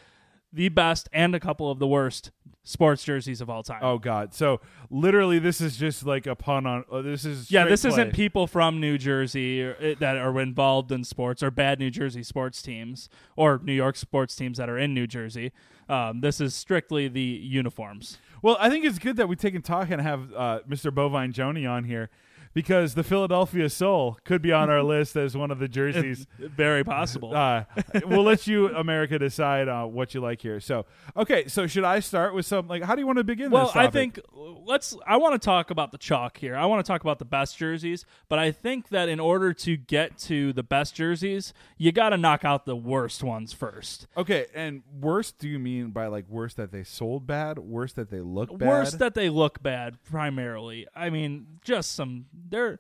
[0.52, 2.30] the best and a couple of the worst
[2.64, 3.80] sports jerseys of all time.
[3.82, 4.34] Oh God.
[4.34, 6.84] So literally, this is just like a pun on.
[6.90, 7.90] Uh, this is yeah, this play.
[7.90, 11.90] isn't people from New Jersey or, uh, that are involved in sports or bad New
[11.90, 15.52] Jersey sports teams or New York sports teams that are in New Jersey.
[15.88, 18.18] Um, this is strictly the uniforms.
[18.40, 20.92] Well, I think it's good that we take and talk and have uh, Mr.
[20.92, 22.10] Bovine Joni on here
[22.54, 26.26] because the Philadelphia Soul could be on our list as one of the jerseys.
[26.38, 27.34] Very possible.
[27.34, 27.64] Uh,
[28.04, 30.60] we'll let you, America, decide uh, what you like here.
[30.60, 30.86] So,
[31.16, 32.82] okay, so should I start with some like?
[32.82, 33.50] How do you want to begin?
[33.50, 34.96] Well, I think let's.
[35.06, 36.56] I want to talk about the chalk here.
[36.56, 39.76] I want to talk about the best jerseys, but I think that in order to
[39.76, 44.06] get to the best jerseys, you got to knock out the worst ones first.
[44.16, 45.38] Okay, and worst?
[45.38, 48.68] Do you mean by like worst that they sold bad, worst that they look bad?
[48.68, 50.86] Worst that they look bad, primarily.
[50.94, 52.26] I mean, just some.
[52.48, 52.78] There,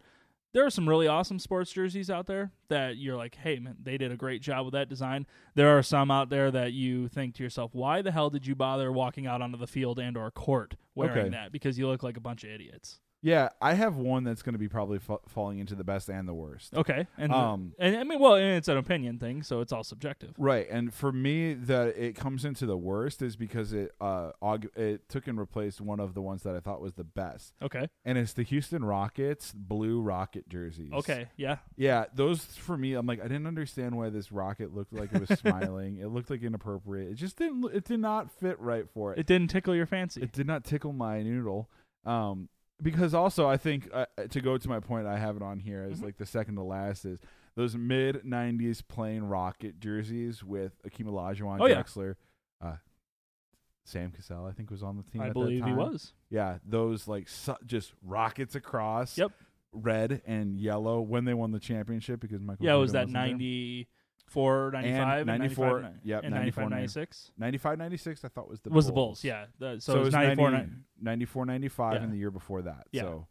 [0.52, 3.96] there are some really awesome sports jerseys out there that you're like, hey man, they
[3.96, 5.26] did a great job with that design.
[5.54, 8.54] There are some out there that you think to yourself, why the hell did you
[8.54, 11.28] bother walking out onto the field and or court wearing Okay.
[11.30, 11.52] that?
[11.52, 13.00] Because you look like a bunch of idiots.
[13.22, 16.26] Yeah, I have one that's going to be probably fa- falling into the best and
[16.28, 16.74] the worst.
[16.74, 19.84] Okay, and Um, and I mean, well, and it's an opinion thing, so it's all
[19.84, 20.34] subjective.
[20.38, 24.76] Right, and for me, that it comes into the worst is because it uh aug-
[24.76, 27.88] it took and replaced one of the ones that I thought was the best, Okay,
[28.04, 30.92] and it's the Houston Rockets blue Rocket jerseys.
[30.92, 34.92] okay, yeah, yeah, those for me, I'm like I didn't understand why this rocket looked
[34.92, 35.98] like it was smiling.
[35.98, 37.12] It looked like inappropriate.
[37.12, 37.64] It just didn't.
[37.72, 39.18] It did not fit right for it.
[39.20, 40.22] it didn't tickle your fancy.
[40.22, 41.70] It did not tickle my noodle.
[42.04, 42.48] Um,
[42.82, 45.88] because also I think uh, to go to my point, I have it on here
[45.90, 46.04] as Mhm.
[46.04, 47.20] like the second to last is
[47.54, 51.82] those mid '90s plain rocket jerseys with Akeem Olajuwon, Oh, yeah.
[51.82, 52.16] Drexler,
[52.60, 52.76] uh,
[53.84, 55.20] Sam Cassell, I think was on the team.
[55.22, 56.14] I believe he was.
[56.30, 59.16] Yeah, those like su- just rockets across.
[59.18, 59.32] Yep.
[59.74, 62.66] Red and yellow when they won the championship because Michael.
[62.66, 63.22] Yeah, it was that wasn't there.
[64.34, 68.70] 94, 95, 94, 95, yep, and 94, 95, 96 95, 96, I thought was the
[68.70, 69.06] was the Bulls.
[69.20, 69.24] Bulls.
[69.24, 72.02] Yeah, The- so, So, it was it was 94, 90 94, 95, Yeah.
[72.02, 72.86] and the year before that.
[72.92, 73.02] Yeah.
[73.02, 73.26] So,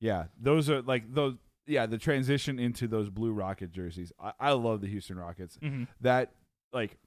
[0.00, 1.36] Yeah, those are like those.
[1.66, 4.12] Yeah, the transition into those blue Rocket jerseys.
[4.18, 5.58] I, I love the Houston Rockets.
[5.62, 5.86] Mhm.
[6.00, 6.32] That
[6.72, 6.98] like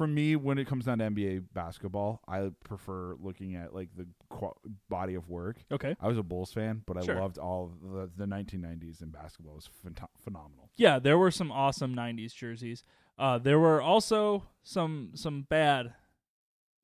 [0.00, 4.06] for me, when it comes down to NBA basketball, I prefer looking at like the
[4.30, 4.54] qu-
[4.88, 5.58] body of work.
[5.70, 5.94] Okay.
[6.00, 7.20] I was a Bulls fan, but I Sure.
[7.20, 9.52] loved all the, the 1990s in basketball.
[9.52, 10.70] It was pheno- phenomenal.
[10.76, 12.82] Yeah, there were some awesome '90s jerseys.
[13.18, 15.92] Uh, there were also some some bad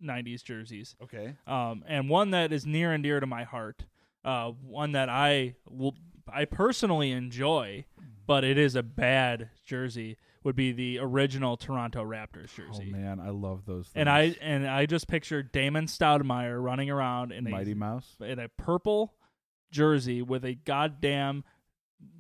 [0.03, 0.95] '90s jerseys.
[1.03, 1.37] Okay.
[1.47, 3.87] um, and one that is near and dear to my heart.
[4.25, 5.95] Uh, one that I will,
[6.29, 7.87] I personally enjoy,
[8.27, 10.17] but it is a bad jersey.
[10.47, 12.93] Would be the original Toronto Raptors jersey.
[12.95, 13.89] Oh man, I love those.
[13.89, 13.95] Things.
[13.97, 18.15] and I and I just pictured Damon Stoudamire running around in Mighty a Mouse.
[18.21, 19.13] in a purple
[19.73, 21.43] jersey with a goddamn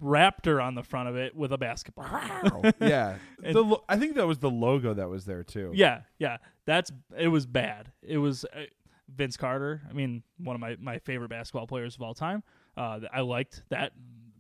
[0.03, 2.05] raptor on the front of it with a basketball.
[2.81, 5.71] yeah, And- the lo- I think that was the logo that was there too.
[5.75, 6.39] Yeah, yeah.
[6.65, 7.93] That's it was bad.
[8.03, 8.63] It was uh,
[9.15, 9.83] Vince Carter.
[9.89, 12.43] I mean, one of my, my favorite basketball players of all time.
[12.77, 13.93] Uh, I liked that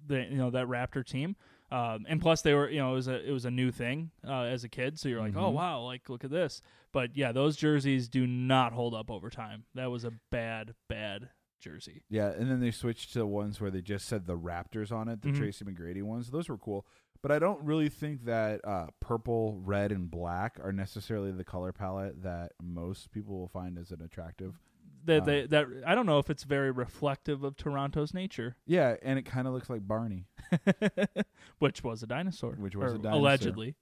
[0.09, 1.37] the you know that Raptor team.
[1.70, 4.11] Um, and plus they were you know it was a it was a new thing
[4.26, 5.55] uh, as a kid, so you're like, oh Mhm.
[5.55, 6.62] wow, like look at this.
[6.92, 9.64] But yeah, those jerseys do not hold up over time.
[9.74, 12.05] That was a bad bad jersey.
[12.09, 15.09] Yeah, and then they switched to the ones where they just said the Raptors on
[15.09, 15.38] it, the Mhm.
[15.38, 16.31] Tracy McGrady ones.
[16.31, 16.87] Those were cool,
[17.22, 21.72] but I don't really think that uh, purple, red, and black are necessarily the color
[21.72, 24.61] palette that most people will find as an attractive.
[25.07, 28.97] That Um, they that I don't know if it's very reflective of Toronto's nature, Yeah,
[29.03, 30.27] and it kind of looks like Barney.
[31.59, 33.21] which was a dinosaur, Which was a dinosaur.
[33.21, 33.75] allegedly.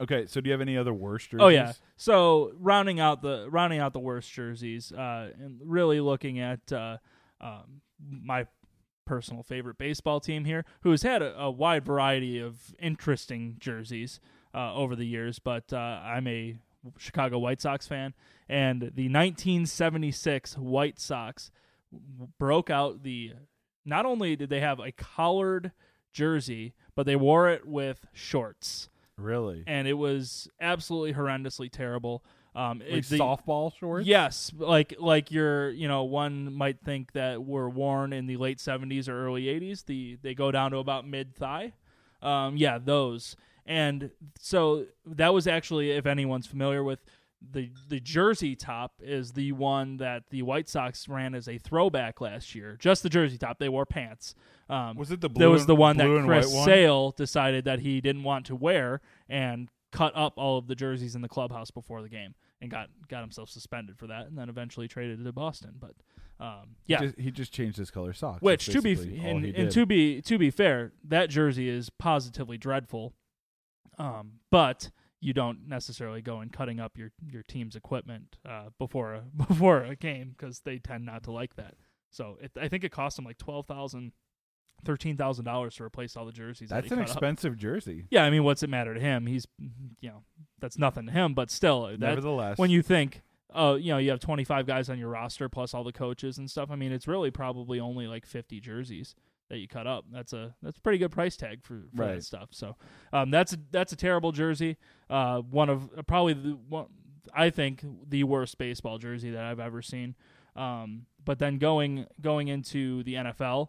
[0.00, 1.42] Okay, so do you have any other worst jerseys?
[1.44, 1.72] Oh yeah.
[1.96, 6.98] So rounding out the rounding out the worst jerseys, uh, and really looking at uh,
[7.40, 8.46] um, my
[9.06, 14.20] personal favorite baseball team here, who has had a, a wide variety of interesting jerseys
[14.54, 16.58] uh, over the years, but uh, I'm a
[16.98, 18.14] Chicago White Sox fan,
[18.48, 21.50] and the 1976 White Sox
[22.38, 23.32] broke out the.
[23.84, 25.70] Not only did they have a collared
[26.12, 29.62] jersey, but they wore it with shorts Really?
[29.66, 32.24] and it was absolutely horrendously terrible.
[32.56, 34.06] Um, Like it's the- softball shorts?
[34.06, 38.58] Yes, like like your you know one might think that were worn in the late
[38.60, 39.82] seventies or early eighties.
[39.84, 41.74] The they go down to about mid thigh.
[42.22, 43.36] Um, yeah, those.
[43.66, 47.00] And so that was actually, if anyone's familiar with
[47.50, 52.20] the the jersey top, is the one that the White Sox ran as a throwback
[52.20, 52.76] last year.
[52.78, 53.58] Just the jersey top.
[53.58, 54.34] They wore pants.
[54.70, 55.40] Um, Was it the blue?
[55.40, 56.52] there was the one that Chris?
[56.64, 61.14] Sale decided that he didn't want to wear and cut up all of the jerseys
[61.14, 64.48] in the clubhouse before the game and got got himself suspended for that and then
[64.48, 65.74] eventually traded to Boston.
[65.78, 65.92] But
[66.38, 68.42] um, yeah, He just, he just changed his color socks.
[68.42, 68.92] which to be
[69.24, 73.14] and, and to be to be fair, that jersey is positively dreadful.
[73.98, 79.14] Um, but you don't necessarily go and cutting up your your team's equipment uh, before
[79.14, 81.74] a before a game because they tend not to like that.
[82.10, 84.12] So it, I think it cost them like twelve thousand,
[84.84, 86.68] thirteen thousand dollars to replace all the jerseys.
[86.68, 87.16] That's he an cut up.
[87.16, 88.06] expensive jersey.
[88.10, 89.26] Yeah, I mean, what's it matter to him?
[89.26, 89.46] He's,
[90.00, 90.22] you know,
[90.60, 91.34] that's nothing to him.
[91.34, 93.22] But still, that Nevertheless, when you think,
[93.54, 96.50] oh, you know, you have 25 guys on your roster plus all the coaches and
[96.50, 96.70] stuff.
[96.70, 99.14] I mean, it's really probably only like 50 jerseys
[99.48, 100.04] that you cut up.
[100.12, 102.14] That's a that's a pretty good price tag for, for Right.
[102.16, 102.48] that stuff.
[102.52, 102.76] So,
[103.12, 104.76] um, that's a, that's a terrible jersey.
[105.08, 106.86] Uh, one of uh, probably the one
[107.34, 110.14] I think the worst baseball jersey that I've ever seen.
[110.54, 113.68] Um, but then going going into the NFL,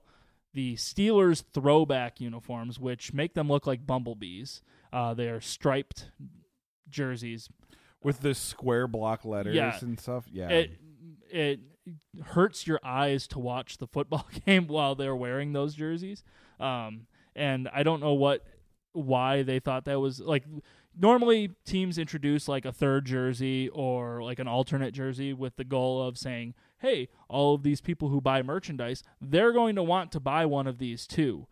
[0.54, 4.62] the Steelers throwback uniforms, which make them look like bumblebees.
[4.94, 6.10] Uh, they are striped
[6.90, 7.50] jerseys.
[8.04, 9.78] with the square block letters Yeah.
[9.82, 10.26] and stuff.
[10.32, 10.72] Yeah, It
[11.30, 11.60] it
[12.24, 16.24] hurts your eyes to watch the football game while they're wearing those jerseys.
[16.60, 18.46] Um, and I don't know what
[18.94, 20.44] why they thought that was like.
[21.00, 26.02] Normally, teams introduce like a third jersey or like an alternate jersey with the goal
[26.02, 30.20] of saying, "Hey, all of these people who buy merchandise, they're going to want to
[30.20, 31.48] buy one of these too."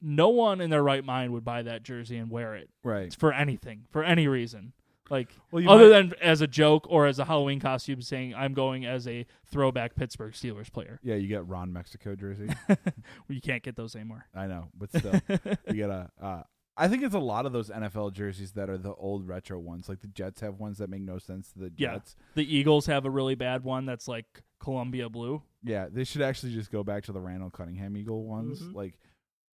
[0.00, 3.14] No one in their right mind would buy that jersey and wear it right.
[3.14, 4.72] for anything, for any reason.
[5.10, 8.54] Like Well, other might- than as a joke or as a Halloween costume, saying I'm
[8.54, 11.00] going as a throwback Pittsburgh Steelers player.
[11.02, 12.48] yeah, you get Ron Mexico jersey.
[13.28, 14.26] you can't get those anymore.
[14.34, 15.20] I know, but still,
[15.66, 16.10] you get a.
[16.22, 16.42] Uh,
[16.76, 19.86] I think it's a lot of those NFL jerseys that are the old retro ones.
[19.88, 21.94] Like the Jets have ones that make no sense to the Yeah.
[21.94, 22.16] Jets.
[22.36, 24.24] The Eagles have a really bad one that's like
[24.60, 25.42] Columbia blue.
[25.62, 28.74] Yeah, they should actually just go back to the Randall Cunningham Eagle ones, Mhm.
[28.74, 28.98] like,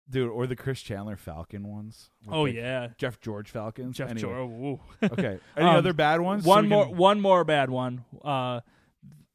[0.09, 2.11] dude, or the Chris Chandler Falcon ones.
[2.25, 3.97] with, Oh like, yeah, Jeff George Falcons.
[3.97, 4.21] Jeff anyway.
[4.31, 4.81] George.
[5.13, 6.45] Okay, any Um, other bad ones?
[6.45, 8.05] So one we more, can- one more bad one.
[8.25, 8.61] Uh,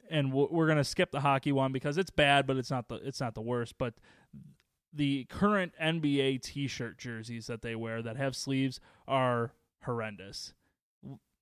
[0.09, 2.95] and w- we're gonna skip the hockey one because it's bad, but it's not the
[2.95, 3.77] it's not the worst.
[3.77, 3.93] But
[4.93, 9.53] the current NBA T-shirt jerseys that they wear that have sleeves are
[9.83, 10.53] horrendous.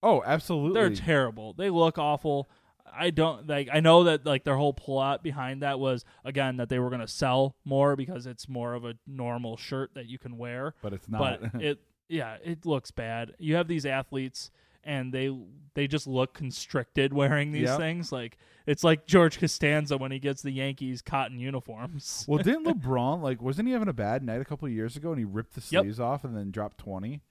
[0.03, 0.79] Oh, absolutely.
[0.79, 1.53] They're terrible.
[1.53, 2.49] They look awful.
[2.97, 3.69] I don't like.
[3.71, 7.01] I know that like their whole plot behind that was again that they were going
[7.01, 10.73] to sell more because it's more of a normal shirt that you can wear.
[10.81, 11.41] but it's not.
[11.41, 13.33] But it, yeah, it looks bad.
[13.39, 14.51] You have these athletes
[14.83, 15.29] and they
[15.73, 17.77] they just look constricted wearing these Yep.
[17.79, 18.11] things.
[18.11, 22.25] Like it's like George Costanza when he gets the Yankees cotton uniforms.
[22.27, 25.09] well, didn't LeBron like wasn't he having a bad night a couple of years ago
[25.09, 25.83] and he ripped the Yep.
[25.83, 27.21] sleeves off and then dropped twenty?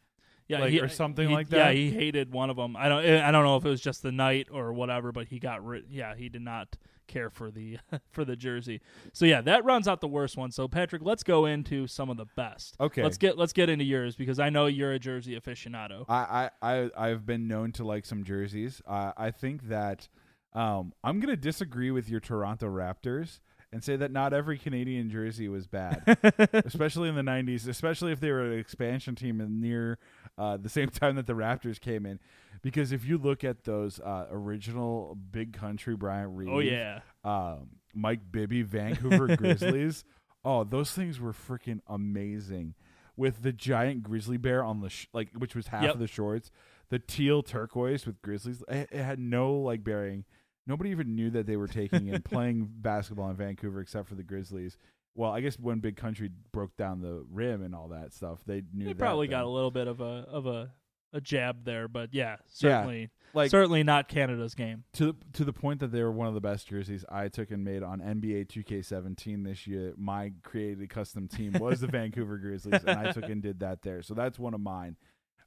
[0.48, 2.76] Yeah, like, he- or something he- like Yeah, he hated one of them.
[2.76, 5.38] I don't I don't know if it was just the night or whatever, but he
[5.38, 5.84] got rid.
[5.90, 7.78] Yeah, he did not care for the
[8.10, 8.80] for the jersey.
[9.12, 10.50] So yeah, that runs out the worst one.
[10.50, 12.76] So Patrick, let's go into some of the best.
[12.80, 13.02] Okay.
[13.02, 16.04] Let's get let's get into yours because I know you're a jersey aficionado.
[16.08, 18.80] I, I, I I've been known to like some jerseys.
[18.86, 20.08] Uh, I think that
[20.54, 25.10] um, I'm going to disagree with your Toronto Raptors and say that not every Canadian
[25.10, 26.02] jersey was bad,
[26.64, 29.98] especially in the 90s, especially if they were an expansion team and near
[30.38, 32.18] uh, the same time that the Raptors came in.
[32.62, 37.00] Because if you look at those uh, original Big Country Bryant Reeves, Oh yeah.
[37.24, 40.04] um, Mike Bibby, Vancouver Grizzlies.
[40.44, 42.74] Oh, those things were freaking amazing.
[43.16, 45.94] With the giant grizzly bear on the sh- like, which was half Yep.
[45.94, 46.50] of the shorts,
[46.88, 48.62] the teal turquoise with grizzlies.
[48.68, 50.24] It, it had no like bearing.
[50.68, 54.22] Nobody even knew that they were taking and playing basketball in Vancouver except for the
[54.22, 54.76] Grizzlies.
[55.14, 58.62] Well, I guess when Big Country broke down the rim and all that stuff, they
[58.72, 58.86] knew.
[58.86, 59.38] they probably then.
[59.38, 60.70] got a little bit of a of a
[61.12, 64.84] a jab there, but yeah, certainly like certainly not Canada's game.
[64.94, 67.50] to the, to the point that they were one of the best jerseys I took
[67.50, 69.94] and made on NBA 2K17 this year.
[69.96, 74.02] My created custom team was the Vancouver Grizzlies, and I took and did that there.
[74.02, 74.96] So that's one of mine.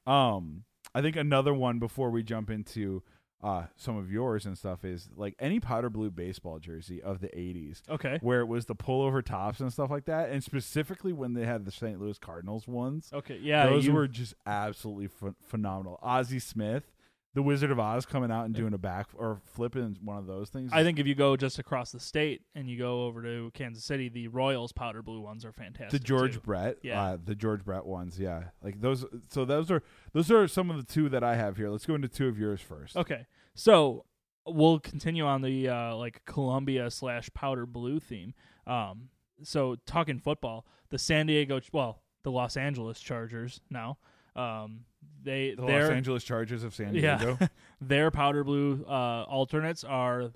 [0.08, 3.04] Um, I think another one before we jump into
[3.44, 7.28] uh, some of yours and stuff is like any powder blue baseball jersey of the
[7.30, 7.82] 80s.
[7.90, 8.20] Okay.
[8.22, 11.66] Where it was the pullover tops and stuff like that, and specifically when they had
[11.66, 12.00] the St.
[12.00, 13.38] Louis Cardinals ones, Okay.
[13.42, 13.66] Yeah.
[13.68, 15.98] those you- were just absolutely ph- phenomenal.
[16.04, 16.92] Ozzie Smith,
[17.34, 20.50] the Wizard of Oz, coming out and doing a back or flipping one of those
[20.50, 20.72] things.
[20.74, 23.84] I think if you go just across the state and you go over to Kansas
[23.86, 26.02] City, the Royals powder blue ones are fantastic.
[26.02, 26.40] the George too.
[26.42, 27.02] Brett, Yeah.
[27.02, 29.06] uh, the George Brett ones, yeah, like those.
[29.30, 29.82] So those are
[30.14, 31.70] those are some of the two that I have here.
[31.70, 32.98] Let's go into two of yours first.
[32.98, 33.26] Okay.
[33.54, 34.06] So
[34.46, 38.34] we'll continue on the uh, like Columbia slash powder blue theme.
[38.68, 39.10] Um,
[39.44, 43.98] so talking football, the San Diego, well, the Los Angeles Chargers now.
[44.36, 44.86] Um,
[45.24, 47.18] they The they're Los Angeles Chargers of San Yeah.
[47.18, 47.38] Diego.
[47.82, 50.32] their powder blue uh, alternates are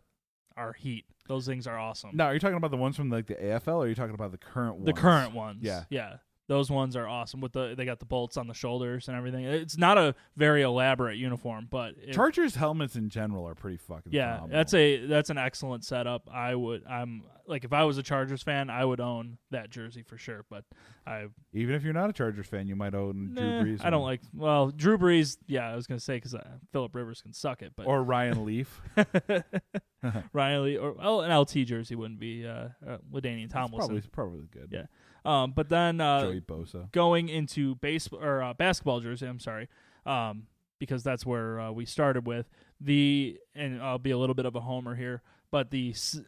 [0.57, 1.05] are heat.
[1.27, 2.11] Those things are awesome.
[2.13, 4.13] now, are you talking about the ones from like the AFL, or are you talking
[4.13, 4.85] about the current ones?
[4.85, 5.59] the current ones.
[5.61, 5.83] Yeah.
[5.89, 6.17] yeah.
[6.47, 9.45] Those ones are awesome with the they got the bolts on the shoulders and everything.
[9.45, 14.11] It's not a very elaborate uniform, but it, Chargers helmets in general are pretty fucking.
[14.11, 14.57] yeah, phenomenal.
[14.57, 16.29] that's a that's an excellent setup.
[16.31, 20.03] I would I'm like if I was a Chargers fan, I would own that jersey
[20.03, 20.45] for sure.
[20.47, 20.65] But
[21.07, 23.83] I even if you're not a Chargers fan, you might own nah, Drew Brees.
[23.83, 24.11] I don't one.
[24.11, 25.37] like well Drew Brees.
[25.47, 28.45] Yeah, I was gonna say because uh, Philip Rivers can suck it, but or Ryan
[28.45, 28.81] Leaf.
[30.33, 33.77] Ryan Leaf or well an LT jersey wouldn't be uh, uh LaDainian That's Tomlinson.
[33.79, 34.69] probably probably good.
[34.71, 34.85] Yeah.
[35.25, 36.91] Um, but then uh, Joey Bosa.
[36.91, 39.25] going into base or uh, basketball jersey.
[39.25, 39.67] I'm sorry,
[40.05, 40.47] um,
[40.79, 43.37] because that's where uh, we started with the.
[43.55, 46.19] And I'll be a little bit of a homer here, but the s-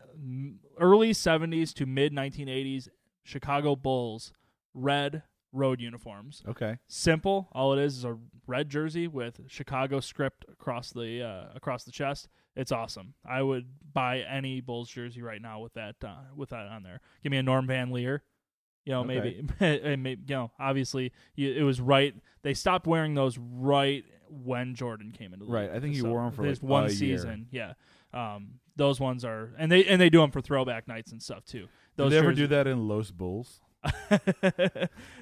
[0.80, 2.88] early '70s to mid 1980s
[3.24, 4.34] Chicago Bulls
[4.74, 6.44] red road uniforms.
[6.48, 6.78] Okay.
[6.88, 7.48] Simple.
[7.52, 11.92] All it is is a red jersey with Chicago script across the uh, across the
[11.92, 12.30] chest.
[12.56, 13.14] It's awesome.
[13.24, 17.02] I would buy any Bulls jersey right now with that uh, with that on there.
[17.22, 18.24] Give me a Norm Van Lier.
[18.88, 19.41] You know, Okay.
[19.60, 22.15] maybe, maybe you know, obviously, you, it was right.
[22.41, 25.76] They stopped wearing those right when Jordan came into the Right, league.
[25.76, 27.17] I think he So them for, like, one a year.
[27.17, 27.47] season.
[27.52, 27.73] Yeah,
[28.13, 31.43] um, those ones are, and they and they do them for throwback nights and stuff
[31.43, 31.67] too.
[31.97, 33.60] Did they ever jerseys- do that in Los Bulls?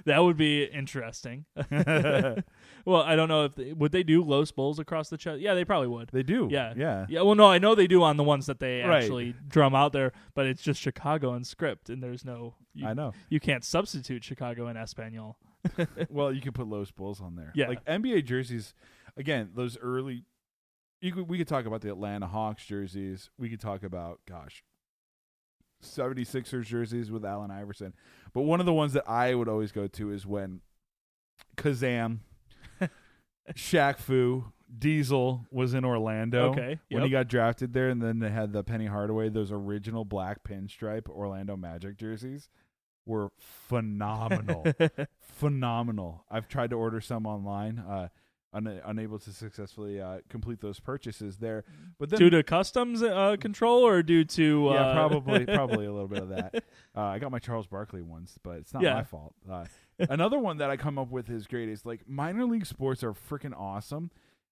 [0.06, 1.46] that would be interesting.
[1.72, 5.42] well, I don't know if they, would they do Los Bulls across the chest.
[5.42, 6.10] Yeah, they probably would.
[6.12, 6.48] They do.
[6.52, 6.74] Yeah.
[6.76, 7.06] Yeah.
[7.10, 9.04] Yeah, well, no, I know they do on the ones that they Right.
[9.04, 12.94] actually drum out there, but it's just Chicago and script, and there's no you, I
[12.94, 13.14] know.
[13.30, 15.38] you can't substitute Chicago and Espanol.
[16.10, 17.52] well, you could put Los Bulls on there.
[17.56, 17.68] Yeah.
[17.68, 18.74] Like NBA jerseys,
[19.18, 20.26] again, those early.
[21.02, 23.30] You could, we could talk about the Atlanta Hawks jerseys.
[23.38, 24.64] We could talk about, gosh,
[25.86, 27.94] 76ers jerseys with Allen Iverson.
[28.34, 30.62] But one of the ones that I would always go to is when
[31.58, 32.20] Kazam,
[33.54, 34.46] Shaq Fu,
[34.78, 36.52] Diesel was in Orlando.
[36.52, 37.04] Okay, When yep.
[37.04, 41.08] he got drafted there, and then they had the Penny Hardaway, those original black pinstripe
[41.08, 42.50] Orlando Magic jerseys
[43.06, 44.66] were phenomenal
[45.22, 46.26] phenomenal.
[46.30, 48.08] I've tried to order some online, uh,
[48.56, 51.64] un- unable to successfully uh, complete those purchases there.
[52.00, 55.92] But then, due to customs uh, control or due to uh, yeah, probably probably a
[55.92, 56.64] little bit of that.
[56.96, 58.94] Uh, I got my Charles Barkley ones, but it's not Yeah.
[58.96, 59.36] my fault.
[59.50, 59.66] Uh,
[60.10, 63.14] another one that I come up with is great is like minor league sports are
[63.14, 64.10] freaking awesome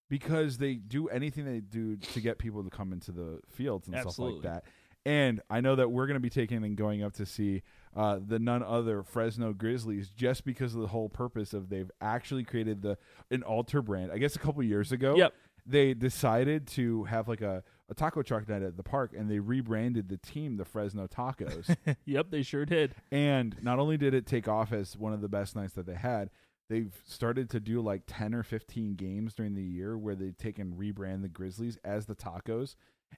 [0.10, 3.96] because they do anything they do to get people to come into the fields and
[3.96, 4.42] Absolutely.
[4.42, 4.70] stuff like that.
[5.06, 7.62] And I know that we're going to be taking and going up to see
[7.96, 12.44] uh, the none other Fresno Grizzlies just because of the whole purpose of they've actually
[12.44, 12.98] created the
[13.32, 14.12] an alter brand.
[14.12, 15.34] I guess a couple years ago, Yep.
[15.66, 19.40] they decided to have like a, a taco truck night at the park, and they
[19.40, 21.76] rebranded the team the Fresno Tacos.
[22.06, 22.96] yep, they sure did.
[23.12, 25.96] and not only did it take off as one of the best nights that they
[25.96, 26.30] had,
[26.70, 30.58] they've started to do like 10 or 15 games during the year where they take
[30.58, 32.76] and rebrand the Grizzlies as the Tacos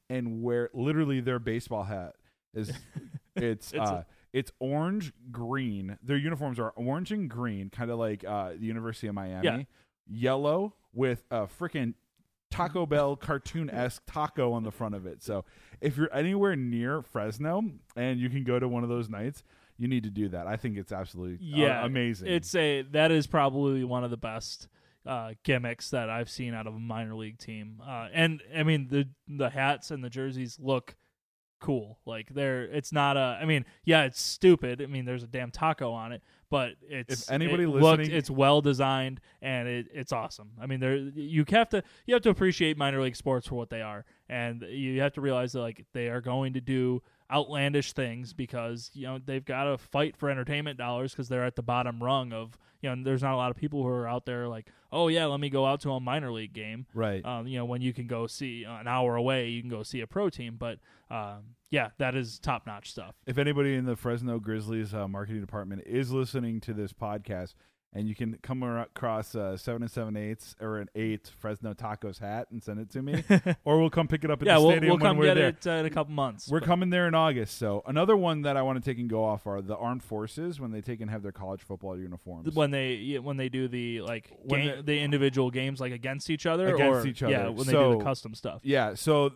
[0.09, 2.15] and where literally their baseball hat
[2.53, 2.73] is
[3.35, 4.03] it's, It's a- uh
[4.35, 5.97] it's orange green.
[6.03, 9.45] Their uniforms are orange and green, kind of like uh the University of Miami.
[9.45, 9.63] Yeah.
[10.07, 11.93] Yellow with a freaking
[12.51, 15.23] Taco Bell cartoon esque taco on the front of it.
[15.23, 15.45] So
[15.81, 17.63] if you're anywhere near Fresno
[17.95, 19.41] and you can go to one of those nights,
[19.77, 20.47] you need to do that.
[20.47, 22.27] I think it's absolutely uh, Yeah, amazing.
[22.27, 24.67] It's a that is probably one of the best
[25.05, 27.81] uh, gimmicks that I've seen out of a minor league team.
[27.85, 30.95] Uh, and I mean the the hats and the jerseys look
[31.59, 31.99] cool.
[32.05, 34.81] Like they're it's not a I mean, yeah, it's stupid.
[34.81, 38.13] I mean, there's a damn taco on it, but it's If anybody it listening- looked-
[38.13, 40.51] it's well designed and it, it's awesome.
[40.61, 43.69] I mean, there you have to you have to appreciate minor league sports for what
[43.69, 47.01] they are, and you have to realize that like they are going to do
[47.31, 51.55] outlandish things because you know they've got to fight for entertainment dollars because they're at
[51.55, 54.25] the bottom rung of you know there's not a lot of people who are out
[54.25, 57.25] there like oh yeah let me go out to a minor league game right.
[57.25, 59.81] um, you know when you can go see uh, an hour away you can go
[59.81, 60.77] see a pro team but
[61.09, 65.41] um, yeah that is top notch stuff if anybody in the Fresno Grizzlies uh, marketing
[65.41, 67.53] department is listening to this podcast,
[67.95, 72.19] and you can come across uh, seven and seven eighths or an eight Fresno tacos
[72.19, 73.23] hat and send it to me,
[73.65, 75.25] or we'll come pick it up at yeah the we'll, stadium we'll when come we're
[75.25, 75.47] get there.
[75.47, 77.57] it uh, in a couple months We're But- coming there in August.
[77.57, 80.59] So another one that I want to take and go off are the armed forces
[80.59, 82.53] when they take and have their college football uniforms.
[82.53, 86.75] when they when they do the like game, the individual games like against each other
[86.75, 87.31] Against or each other.
[87.31, 89.31] yeah when they do the custom stuff Yeah, so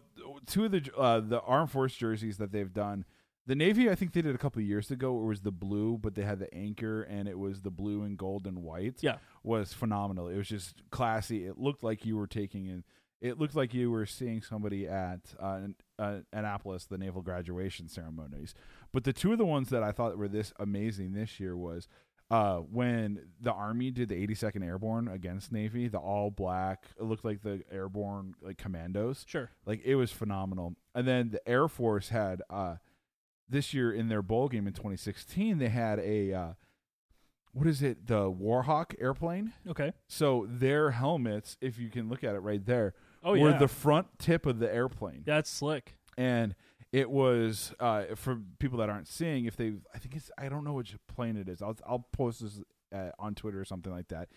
[0.45, 3.05] two of the uh, the armed force jerseys that they've done,
[3.49, 5.19] the Navy I think they did a couple of years ago.
[5.23, 8.15] It was the blue, but they had the anchor, and it was the blue and
[8.15, 8.97] gold and white.
[9.01, 9.17] Yeah.
[9.41, 10.27] was phenomenal.
[10.27, 11.47] It was just classy.
[11.47, 12.83] It looked like you were taking in.
[13.21, 17.89] It looked like you were seeing somebody at uh, an- uh, Annapolis, the naval graduation
[17.89, 18.53] ceremonies.
[18.93, 21.87] But the two of the ones that I thought were this amazing this year was
[22.29, 26.85] uh, when the Army did the 82nd Airborne against Navy, the all black.
[26.99, 29.25] It looked like the airborne like commandos.
[29.27, 30.75] sure Like it was phenomenal.
[30.93, 32.75] And then the Air Force had uh
[33.49, 36.53] this year in their bowl game in 2016, they had a uh
[37.51, 38.05] what is it?
[38.05, 39.53] The Warhawk airplane.
[39.67, 42.93] okay So their helmets, if you can look at it right there,
[43.23, 45.23] oh were yeah the front tip of the airplane.
[45.25, 46.55] that's slick And
[46.91, 50.63] it was uh for people that aren't seeing if they I think it's I don't
[50.63, 51.61] know which plane it is.
[51.61, 52.61] I'll I'll post this
[52.93, 54.29] uh, on Twitter or something like that.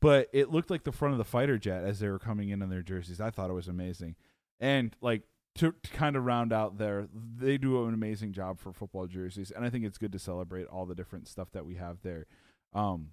[0.00, 2.62] But it looked like the front of the fighter jet as they were coming in
[2.62, 3.20] on their jerseys.
[3.20, 4.16] I thought it was amazing.
[4.60, 5.22] And like
[5.56, 9.50] to, to kind of round out there, they do an amazing job for football jerseys,
[9.50, 12.26] and I think it's good to celebrate all the different stuff that we have there.
[12.72, 13.10] Um,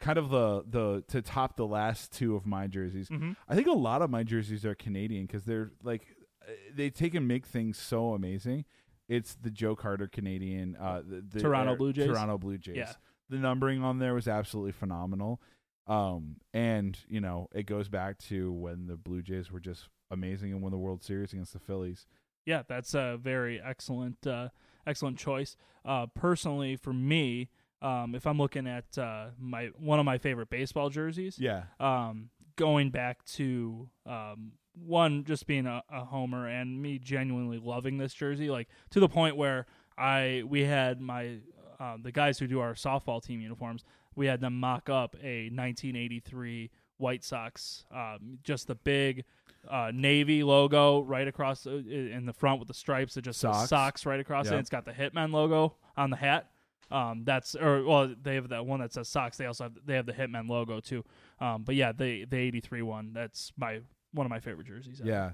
[0.00, 3.08] kind of the the to top the last two of my jerseys.
[3.08, 3.32] mm-hmm.
[3.48, 6.02] I think a lot of my jerseys are Canadian because they're like
[6.46, 8.64] uh, they take and make things so amazing.
[9.08, 12.06] It's the Joe Carter Canadian, uh, the, the Toronto Blue Jays?
[12.06, 12.76] Toronto Blue Jays.
[12.76, 12.92] Yeah.
[13.28, 15.40] The numbering on there was absolutely phenomenal.
[15.86, 20.52] Um, and you know it goes back to when the Blue Jays were just amazing
[20.52, 22.06] and won the World Series against the Phillies.
[22.44, 24.48] Yeah, that's a very excellent, uh,
[24.86, 25.56] excellent choice.
[25.84, 30.50] Uh, personally, for me, um, if I'm looking at uh, my one of my favorite
[30.50, 36.80] baseball jerseys, Yeah, um, going back to um, one just being a, a homer and
[36.80, 39.66] me genuinely loving this jersey, like to the point where
[39.98, 41.38] I we had my
[41.80, 43.84] uh, the guys who do our softball team uniforms,
[44.14, 49.24] we had them mock up a 1983 White Sox, um, just the big
[49.68, 53.68] uh, navy logo right across uh, in the front with the stripes that just socks.
[53.68, 54.52] Sox right across it.
[54.52, 54.60] Yep.
[54.60, 56.48] It's got the Hitman logo on the hat.
[56.90, 59.36] Um, that's or well, they have that one that says socks.
[59.36, 61.04] They also have they have the Hitman logo too.
[61.40, 63.12] Um, but yeah, the the '83 one.
[63.14, 63.80] That's my
[64.12, 65.00] one of my favorite jerseys.
[65.00, 65.08] ever.
[65.08, 65.30] yeah.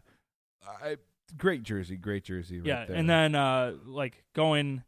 [0.82, 0.96] I
[1.36, 2.58] great jersey, great jersey.
[2.58, 2.84] Right yeah.
[2.86, 2.96] there.
[2.96, 4.84] And then uh, like going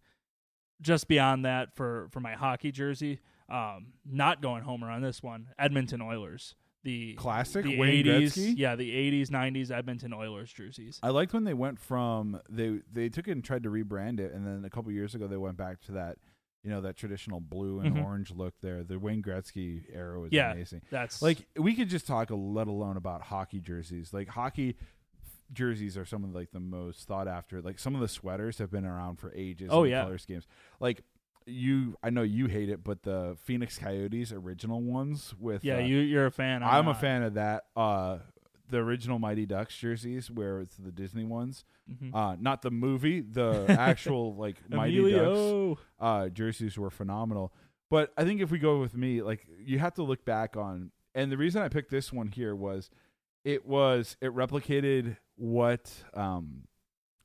[0.81, 3.21] just beyond that for for my hockey jersey.
[3.51, 5.49] Um, not going homer on this one.
[5.59, 6.55] Edmonton Oilers.
[6.83, 8.55] The classic the Wayne 80s, Gretzky.
[8.57, 10.99] yeah, the 80s, 90s Edmonton Oilers jerseys.
[11.03, 14.33] I liked when they went from they they took it and tried to rebrand it,
[14.33, 16.17] and then a couple years ago they went back to that
[16.63, 18.05] you know that traditional blue and Mhm.
[18.05, 18.83] orange look there.
[18.83, 20.53] The Wayne Gretzky era was Yeah.
[20.53, 20.81] amazing.
[20.91, 24.15] That's Like we could just talk a let alone about hockey jerseys.
[24.15, 24.77] Like hockey
[25.53, 27.61] jerseys are some of like the most thought after.
[27.61, 29.69] Like some of the sweaters have been around for ages.
[29.71, 30.03] Oh, in yeah.
[30.05, 30.47] color schemes.
[30.79, 31.03] Like
[31.51, 35.81] you, I know you hate it, but the Phoenix Coyotes original ones with yeah, uh,
[35.81, 36.63] you you're a fan.
[36.63, 37.65] I'm a fan of that.
[37.77, 38.19] Uh,
[38.69, 42.15] the original Mighty Ducks jerseys, where it's the Disney ones, Mhm.
[42.15, 47.53] uh, not the movie, the actual like Mighty Ducks uh, jerseys were phenomenal.
[47.91, 50.93] But I think if we go with me, like you have to look back on,
[51.17, 52.91] and the reason I picked this one here was,
[53.45, 56.69] it was it replicated what um,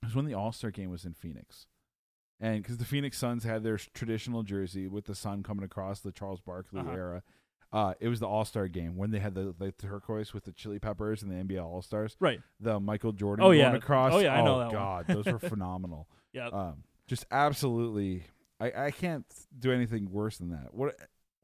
[0.01, 1.67] it was when the All Star game was in Phoenix,
[2.39, 6.11] and because the Phoenix Suns had their traditional jersey with the sun coming across the
[6.11, 6.91] Charles Barkley Uh-huh.
[6.91, 7.23] era.
[7.73, 10.51] Uh, it was the All Star game when they had the, the turquoise with the
[10.53, 12.15] Chili Peppers and the NBA All Stars.
[12.21, 12.39] Right.
[12.61, 13.73] The Michael Jordan Oh, going yeah.
[13.75, 14.13] across.
[14.13, 14.71] Oh, yeah, I know that.
[14.71, 16.47] God, those were phenomenal Yeah.
[16.47, 18.23] um, just absolutely
[18.59, 19.25] I, I can't
[19.59, 20.95] do anything worse than that what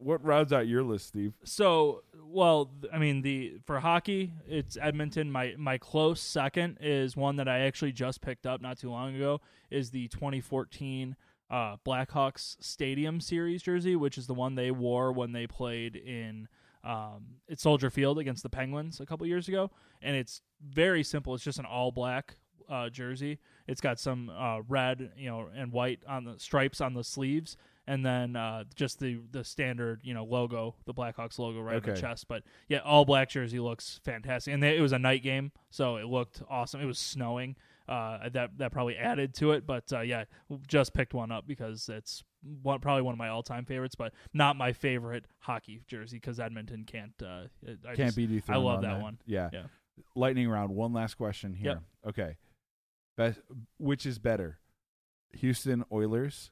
[0.02, 5.32] what rounds out your list steve So, well, I mean, the for hockey, it's Edmonton.
[5.32, 9.16] My my close second is one that I actually just picked up not too long
[9.16, 9.42] ago.
[9.70, 11.16] Is the 2014
[11.50, 16.48] uh, Blackhawks Stadium Series jersey, which is the one they wore when they played in
[16.84, 17.26] um,
[17.56, 19.70] Soldier Field against the Penguins a couple years ago.
[20.02, 21.36] And it's very simple.
[21.36, 22.38] It's just an all black
[22.70, 23.40] uh, jersey.
[23.68, 27.58] It's got some uh, red, you know, and white on the stripes on the sleeves,
[27.92, 31.82] and then uh, just the the standard, you know, logo, the Blackhawks logo right on
[31.82, 32.28] the chest.
[32.28, 35.98] But yeah, all black jersey looks fantastic, and they, it was a night game, so
[35.98, 36.82] it looked awesome.
[36.82, 37.56] It was snowing.
[37.90, 40.24] Uh, that that probably added to it, but uh, yeah,
[40.68, 42.24] just picked one up because it's
[42.64, 46.40] one, probably one of my all time favorites, but not my favorite hockey jersey because
[46.40, 47.12] Edmonton can't.
[47.22, 47.44] Uh,
[47.86, 49.18] I can't just- be I love on that one.
[49.26, 49.50] yeah.
[49.52, 49.64] Yeah.
[50.16, 51.82] lightning round one last question here Yep.
[52.08, 52.38] okay
[53.18, 53.40] best
[53.78, 54.58] which is better
[55.34, 56.50] houston oilers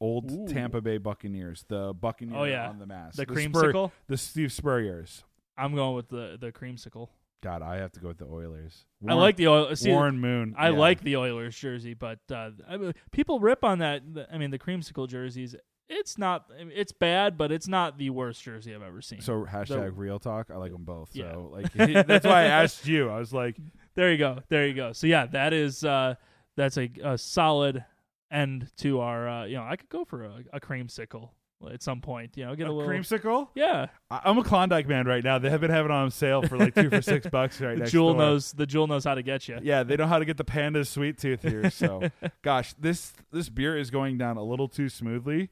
[0.00, 0.46] old Ooh.
[0.46, 2.68] tampa bay buccaneers the buccaneer Oh, yeah.
[2.68, 3.90] on the mask The Spur- creamsicle.
[4.06, 5.24] the steve spurriers
[5.56, 7.08] I'm going with the the creamsicle.
[7.42, 9.74] god i have to go with the oilers I like the oil.
[9.76, 10.76] See, warren moon I yeah.
[10.78, 14.02] like the Oilers jersey, but uh, I people rip on that.
[14.32, 15.54] I mean, the creamsicle jerseys.
[15.88, 16.50] It's not.
[16.58, 19.20] It's bad, but it's not the worst jersey I've ever seen.
[19.20, 21.30] so hashtag real talk i like them both Yeah.
[21.32, 21.72] so like
[22.08, 23.56] that's why i asked you i was like
[23.94, 24.40] there you go.
[24.48, 24.92] There you go.
[24.92, 26.16] So yeah, that is uh,
[26.56, 27.84] that's a, a solid
[28.30, 29.28] end to our.
[29.28, 31.30] Uh, you know, I could go for a, a creamsicle
[31.72, 32.36] at some point.
[32.36, 32.90] You know, get a, a little.
[32.92, 35.38] creamsicle yeah, I- I'm a Klondike man right now.
[35.38, 37.80] They have been having it on sale for like two for six bucks right the
[37.80, 38.22] next jewel door.
[38.22, 38.52] knows.
[38.52, 39.58] The jewel knows how to get you.
[39.62, 41.70] Yeah, they know how to get the panda sweet tooth here.
[41.70, 42.10] So,
[42.42, 45.50] gosh, this this beer is going down a little too smoothly.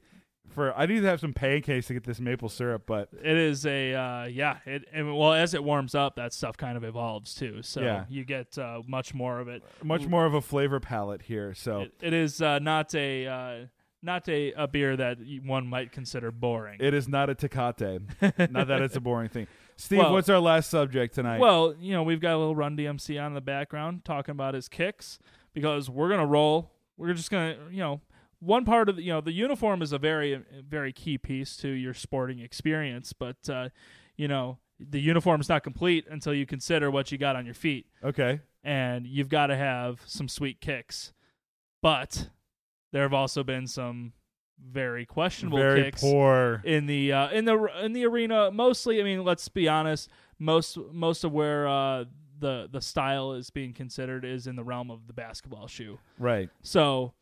[0.49, 3.65] For I need to have some pancakes to get this maple syrup, but It is
[3.65, 4.57] a uh, yeah.
[4.65, 7.61] It and well as it warms up, that stuff kind of evolves too.
[7.61, 8.05] So Yeah.
[8.09, 9.63] you get uh, much more of it.
[9.83, 11.53] much more of a flavor palette here.
[11.53, 13.55] So It, it is uh, not a uh,
[14.01, 16.77] not a, a beer that one might consider boring.
[16.79, 18.01] it is not a Tecate.
[18.51, 19.47] not that it's a boring thing.
[19.75, 21.39] Steve, Well- what's our last subject tonight?
[21.39, 24.53] well, you know we've got a little Run DMC on in the background talking about
[24.55, 25.19] his kicks
[25.53, 26.71] because we're gonna roll.
[26.97, 28.01] We're just gonna you know
[28.39, 31.69] one part of the, you know the uniform is a very very key piece to
[31.69, 33.69] your sporting experience, but uh,
[34.15, 37.55] you know the uniform is not complete until you consider what you got on your
[37.55, 37.87] feet.
[38.03, 38.39] okay.
[38.63, 41.13] and you've got to have some sweet kicks.
[41.81, 42.29] But
[42.91, 44.13] there have also been some
[44.59, 46.61] very questionable Very kicks poor.
[46.65, 48.51] in the uh, in the in the arena.
[48.51, 50.09] Mostly, I mean, let's be honest.
[50.39, 52.05] Most most of where uh,
[52.39, 55.99] the the style is being considered is in the realm of the basketball shoe.
[56.17, 56.49] Right.
[56.63, 57.13] So,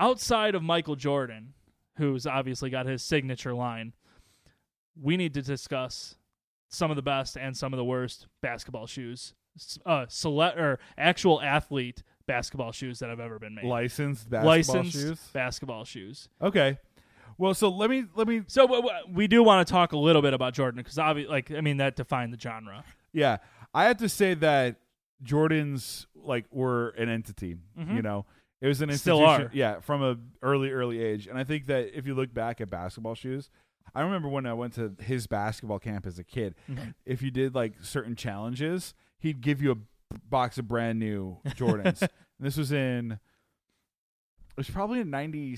[0.00, 1.52] outside of Michael Jordan,
[1.98, 3.92] who's obviously got his signature line,
[5.00, 6.16] we need to discuss
[6.68, 9.34] some of the best and some of the worst basketball shoes,
[9.86, 13.64] uh, select or actual athlete basketball shoes that have ever been made.
[13.64, 15.30] Licensed basketball Licensed shoes.
[15.32, 16.28] basketball shoes.
[16.40, 16.78] Okay.
[17.38, 20.34] Well, so let me let me So we do want to talk a little bit
[20.34, 22.84] about Jordan because obviously, like I mean, that defined the genre.
[23.12, 23.38] Yeah,
[23.74, 24.76] I have to say that
[25.24, 27.56] Jordans like were an entity.
[27.78, 27.96] Mhm.
[27.96, 28.26] You know,
[28.60, 29.46] it was an Still institution.
[29.46, 29.50] are.
[29.52, 32.70] Yeah, from a early early age, and I think that if you look back at
[32.70, 33.50] basketball shoes,
[33.94, 36.54] I remember when I went to his basketball camp as a kid.
[37.04, 39.76] If you did like certain challenges, he'd give you a
[40.28, 42.00] box of brand new Jordans.
[42.02, 43.12] and this was in.
[43.12, 45.56] It was probably in 90,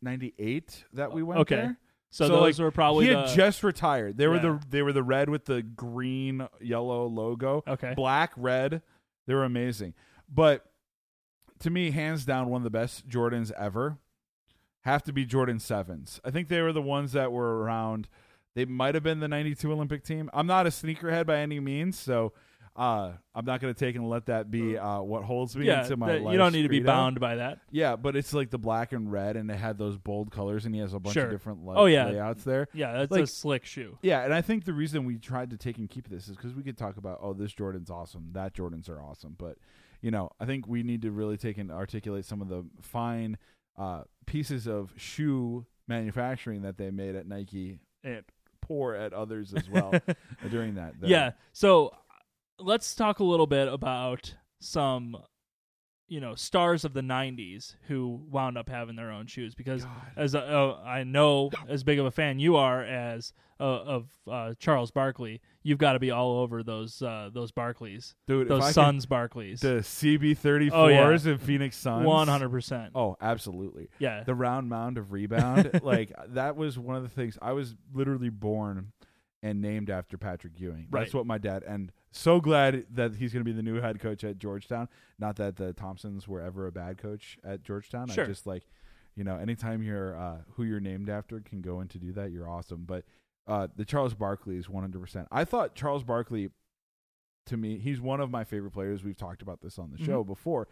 [0.00, 1.54] 98 that we went Okay.
[1.56, 1.78] there.
[2.10, 4.18] So, So, those were probably he the had just retired.
[4.18, 4.58] They were Yeah.
[4.60, 7.94] the they were the red with the green yellow logo, okay.
[7.94, 8.82] black red.
[9.26, 9.94] They were amazing.
[10.28, 10.66] But
[11.62, 13.98] to me, hands down, one of the best Jordans ever
[14.82, 16.20] have to be Jordan sevens.
[16.24, 18.08] I think they were the ones that were around.
[18.54, 20.28] They might have been the '92 Olympic team.
[20.34, 22.32] I'm not a sneakerhead by any means, so
[22.76, 25.82] uh, I'm not going to take and let that be uh, what holds me yeah,
[25.82, 26.18] into my.
[26.18, 27.60] that- you don't need to be bound by that.
[27.70, 30.74] Yeah, but it's like the black and red, and it had those bold colors, and
[30.74, 31.24] he has a bunch Sure.
[31.26, 32.06] of different like, Oh, yeah.
[32.06, 32.68] layouts there.
[32.74, 33.98] Yeah, that's Like- a slick shoe.
[34.02, 36.54] Yeah, and I think the reason we tried to take and keep this is because
[36.54, 39.58] we could talk about, oh, this Jordan's awesome, that Jordans are awesome, but
[40.02, 43.38] you know, I think we need to really take and articulate some of the fine
[43.78, 48.22] uh, pieces of shoe manufacturing that they made at Nike and
[48.60, 49.92] poor at others as well
[50.50, 51.00] during that.
[51.00, 51.30] The- Yeah.
[51.52, 51.92] So
[52.58, 55.16] let's talk a little bit about some
[56.12, 59.92] you know stars of the 90s who wound up having their own shoes because God.
[60.16, 64.08] as a, uh, I know as big of a fan you are as uh, of
[64.30, 68.74] uh, Charles Barkley you've got to be all over those uh, those Barkleys Dude, those
[68.74, 71.30] Suns Barkleys the CB34s Oh, yeah.
[71.32, 72.04] and Phoenix Suns.
[72.06, 73.88] 100% Oh, absolutely.
[73.98, 77.38] yeah The round mound of rebound, like that was one of the things.
[77.40, 78.92] I was literally born
[79.42, 80.88] and named after Patrick Ewing.
[80.90, 81.14] That's Right.
[81.14, 81.62] what my dad.
[81.66, 84.88] And so glad that he's going to be the new head coach at Georgetown.
[85.18, 88.08] Not that the Thompsons were ever a bad coach at Georgetown.
[88.08, 88.24] Sure.
[88.24, 88.64] I just like,
[89.16, 92.30] you know, anytime you're uh, who you're named after can go in to do that,
[92.30, 92.84] you're awesome.
[92.86, 93.04] But
[93.46, 95.26] uh, the Charles Barkley is 100%.
[95.32, 96.50] I thought Charles Barkley,
[97.46, 99.02] to me, he's one of my favorite players.
[99.02, 100.68] We've talked about this on the show before,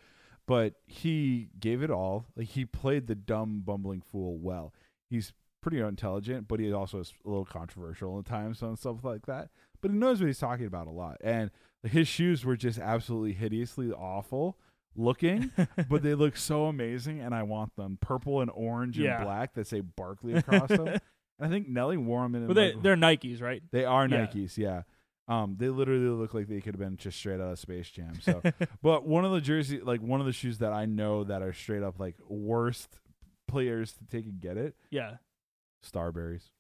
[0.47, 2.27] but he gave it all.
[2.37, 4.73] Like he played the dumb, bumbling fool well.
[5.09, 9.27] He's pretty intelligent, but he also is a little controversial at times and stuff like
[9.27, 9.51] that.
[9.81, 11.17] But he knows what he's talking about a lot.
[11.23, 11.51] And
[11.83, 14.59] his shoes were just absolutely hideously awful
[14.97, 15.51] looking,
[15.89, 17.97] but they look so amazing, and I want them.
[18.01, 20.89] Purple and orange and black that say Barkley across them.
[20.89, 21.01] And
[21.41, 22.47] I think Nelly wore them in.
[22.47, 24.27] but they like- they're Nikes right they are Yeah.
[24.27, 24.83] Nikes, yeah.
[25.29, 28.15] Um, they literally look like they could have been just straight out of Space Jam.
[28.21, 28.43] So,
[28.83, 31.53] but one of the jersey, like one of the shoes that I know that are
[31.53, 32.99] straight up like worst
[33.47, 35.19] players to take and get it, yeah
[35.89, 36.51] Starburys.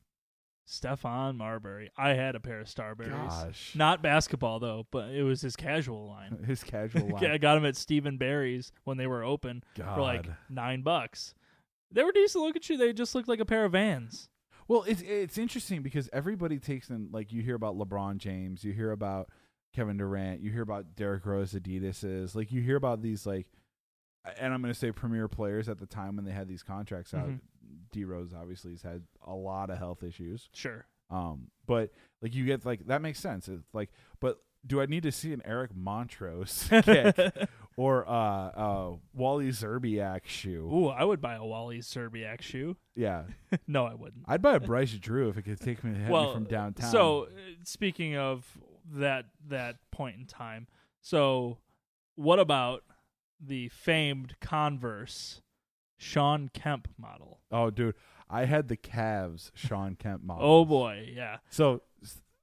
[0.70, 5.40] Stephon Marbury I had a pair of Starburys Gosh, not basketball though but it was
[5.40, 7.26] his casual line his casual line.
[7.26, 9.94] I got them at Steve & Barry's when they were open God.
[9.96, 11.34] for like nine bucks.
[11.90, 12.78] They were decent looking shoes.
[12.78, 14.28] They just looked like a pair of Vans.
[14.68, 18.72] Well, it's it's interesting because everybody takes in like you hear about LeBron James, you
[18.72, 19.28] hear about
[19.74, 23.48] Kevin Durant, you hear about Derrick Rose Adidas's, like you hear about these like,
[24.38, 27.12] and I'm going to say premier players at the time when they had these contracts
[27.12, 27.26] out.
[27.28, 27.40] Mhm.
[27.92, 30.86] D Rose obviously has had a lot of health issues, Sure.
[31.10, 31.90] um, but
[32.22, 33.48] like you get like that makes sense.
[33.48, 33.90] It's like,
[34.20, 40.26] but do I need to see an Eric Montross kick or uh, uh, Wally Szczerbiak
[40.26, 40.68] shoe?
[40.72, 42.76] Ooh, I would buy a Wally Szczerbiak shoe.
[42.94, 43.24] Yeah,
[43.66, 44.24] no, I wouldn't.
[44.28, 46.90] I'd buy a Bryce Drew if it could take me, hit me from downtown.
[46.90, 47.28] So, uh,
[47.64, 48.46] speaking of
[48.92, 50.66] that that point in time,
[51.00, 51.58] so
[52.16, 52.84] what about
[53.40, 55.40] the famed Converse
[56.00, 57.40] Shawn Kemp model?
[57.52, 57.94] Oh, dude,
[58.28, 60.44] I had the Cavs Shawn Kemp model.
[60.44, 61.38] Oh boy, yeah.
[61.50, 61.82] So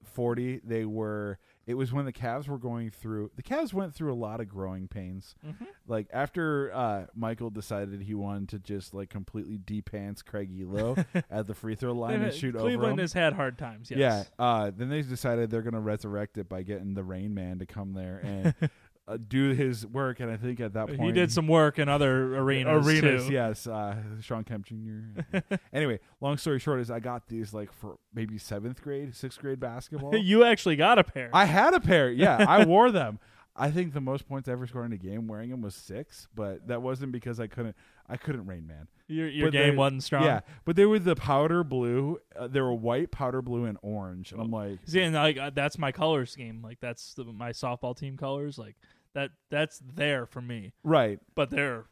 [0.03, 1.39] forty, they were.
[1.65, 3.31] It was when the Cavs were going through.
[3.35, 5.35] The Cavs went through a lot of growing pains.
[5.45, 5.67] Mhm.
[5.85, 11.45] Like after uh, Michael decided he wanted to just like completely depants Craig Ehlo at
[11.45, 12.79] the free throw line and shoot Cleveland over him.
[12.79, 13.91] Cleveland has had hard times.
[13.91, 13.99] Yes.
[13.99, 14.23] Yeah.
[14.45, 17.91] Uh, then they decided they're gonna resurrect it by getting the Rain Man to come
[17.91, 18.53] there and
[19.07, 20.19] uh, do his work.
[20.19, 22.85] And I think at that point he did some work in other arenas.
[22.85, 23.31] arenas too.
[23.33, 25.21] yes uh shawn kemp jr
[25.73, 29.59] anyway long story short is i got these like for maybe seventh grade sixth grade
[29.59, 31.29] basketball you actually got a pair.
[31.33, 33.17] i had a pair yeah i wore them
[33.55, 36.27] i think the most points i ever scored in a game wearing them was six
[36.35, 37.75] but that wasn't because i couldn't
[38.09, 40.23] i couldn't rain man your your but game they- wasn't strong.
[40.25, 44.31] yeah but they were the powder blue uh, they were white powder blue and orange
[44.33, 46.61] and i'm like See, and like uh, that's my color scheme.
[46.61, 48.57] Like that's the, my softball team colors.
[48.57, 48.75] Like
[49.13, 50.73] that that's there for me.
[50.83, 51.85] right But they're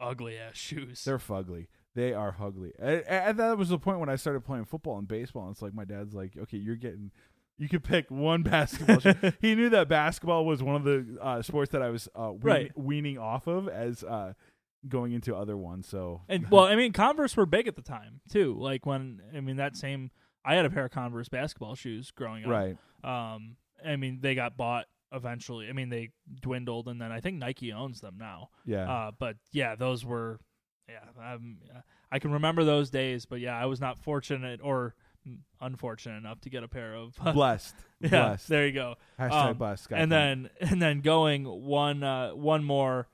[0.00, 1.04] ugly ass shoes.
[1.04, 1.66] They're fugly.
[1.94, 2.70] They are fugly.
[2.78, 5.42] And, and that was the point when I started playing football and baseball.
[5.46, 7.10] And it's like my dad's like, okay, you're getting.
[7.58, 9.00] You could pick one basketball.
[9.00, 9.32] shoe.
[9.40, 12.40] he knew that basketball was one of the uh, sports that I was uh, wean-
[12.42, 12.78] Right.
[12.78, 14.32] weaning off of as uh,
[14.88, 15.86] going into other ones.
[15.88, 18.56] So and well, I mean, Converse were big at the time too.
[18.58, 20.10] Like when I mean that same.
[20.42, 22.50] I had a pair of Converse basketball shoes growing up.
[22.50, 25.68] right, Um, I mean they got bought eventually.
[25.68, 28.50] I mean they dwindled, and then I think Nike owns them now.
[28.64, 30.38] yeah, Uh, but yeah, those were,
[30.88, 31.58] yeah, um,
[32.10, 33.26] I can remember those days.
[33.26, 34.94] But yeah, I was not fortunate or
[35.60, 37.14] unfortunate enough to get a pair of.
[37.34, 38.48] blessed, yeah, blessed.
[38.48, 38.94] there you go.
[39.18, 39.88] Hashtag um, blessed.
[39.90, 43.08] And then and then going one uh, one more.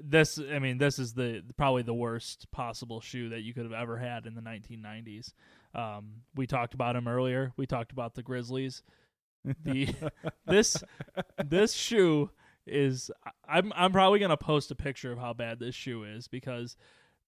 [0.00, 3.72] This I mean this is the probably the worst possible shoe that you could have
[3.72, 5.32] ever had in the 1990s.
[5.74, 7.52] Um, we talked about him earlier.
[7.56, 8.82] We talked about the Grizzlies.
[9.64, 9.94] The
[10.46, 10.82] this
[11.44, 12.30] this shoe
[12.66, 13.10] is
[13.48, 16.76] I'm I'm probably gonna post a picture of how bad this shoe is because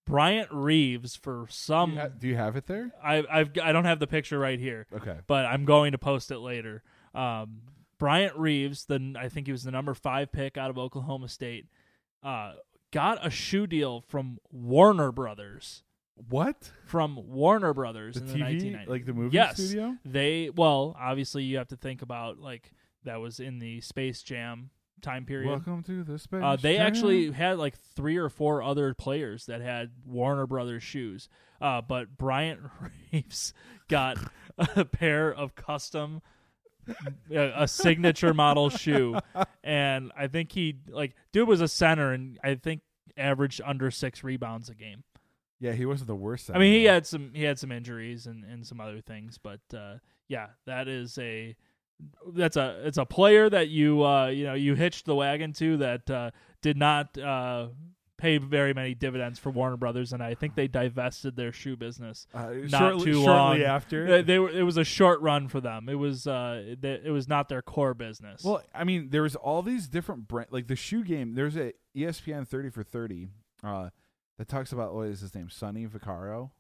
[0.07, 2.91] Bryant Reeves for do, some you ha- do you have it there?
[3.03, 6.31] I I've I don't have the picture right here Okay, but I'm going to post
[6.31, 6.83] it later.
[7.15, 7.63] Um,
[7.99, 11.67] Bryant Reeves, the I think he was the number five pick out of Oklahoma State,
[12.23, 12.55] uh,
[12.91, 15.83] got a shoe deal from Warner Brothers.
[16.29, 18.89] What From Warner Brothers the in the TV 1990s.
[18.89, 19.55] like the movie Yes.
[19.57, 19.97] studio?
[20.05, 22.73] They well, obviously you have to think about like
[23.05, 25.49] that was in the Space Jam time period.
[25.49, 26.43] Welcome to the space.
[26.45, 26.87] Uh, they Jam.
[26.87, 31.29] actually had like three or four other players that had Warner Brothers shoes.
[31.61, 32.61] Uh, but Bryant
[33.13, 33.55] Reeves
[33.89, 34.19] got
[34.59, 36.21] a pair of custom
[37.31, 39.17] a, a signature model shoe,
[39.63, 42.81] and I think he like dude was a center, and I think
[43.17, 45.05] averaged under six rebounds a game.
[45.61, 46.51] Yeah, he wasn't the worst.
[46.53, 49.61] I mean, he had some he had some injuries and, and some other things, but
[49.75, 49.97] uh,
[50.27, 51.55] yeah, that is a
[52.33, 55.77] that's a it's a player that you uh, you know you hitched the wagon to
[55.77, 56.31] that uh,
[56.63, 57.69] did not uh,
[58.17, 62.27] pay very many dividends for Warner Brothers, and I think they divested their shoe business
[62.33, 64.07] uh, not shortly, too shortly after.
[64.07, 65.89] They, they were it was a short run for them.
[65.89, 68.45] It was uh they, it was not their core business.
[68.45, 71.35] Well, I mean, there was all these different brand, like the shoe game.
[71.35, 73.29] There's a ESPN thirty for thirty
[73.63, 73.91] uh,
[74.41, 76.51] that talks about what is his name, Sonny Vaccaro,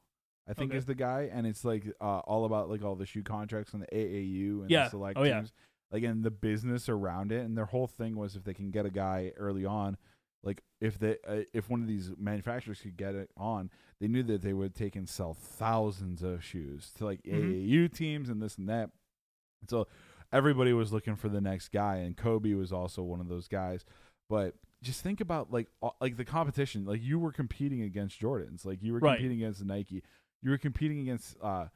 [0.46, 0.76] I think Okay.
[0.78, 3.82] is the guy, and it's like uh, all about like all the shoe contracts and
[3.82, 4.84] the AAU and Yeah.
[4.84, 5.38] the select Oh, yeah.
[5.38, 5.52] teams,
[5.90, 7.42] like and the business around it.
[7.46, 9.96] And their whole thing was if they can get a guy early on,
[10.42, 14.22] like if they uh, if one of these manufacturers could get it on, they knew
[14.24, 17.32] that they would take and sell thousands of shoes to like Mhm.
[17.32, 18.90] AAU teams and this and that.
[19.62, 19.86] And so
[20.32, 23.86] everybody was looking for the next guy, and Kobe was also one of those guys.
[24.28, 25.68] But just think about like
[26.00, 26.84] like the competition.
[26.84, 29.16] Like you were competing against Jordans, like you were Right.
[29.18, 30.02] competing against Nike,
[30.42, 31.66] you were competing against uh,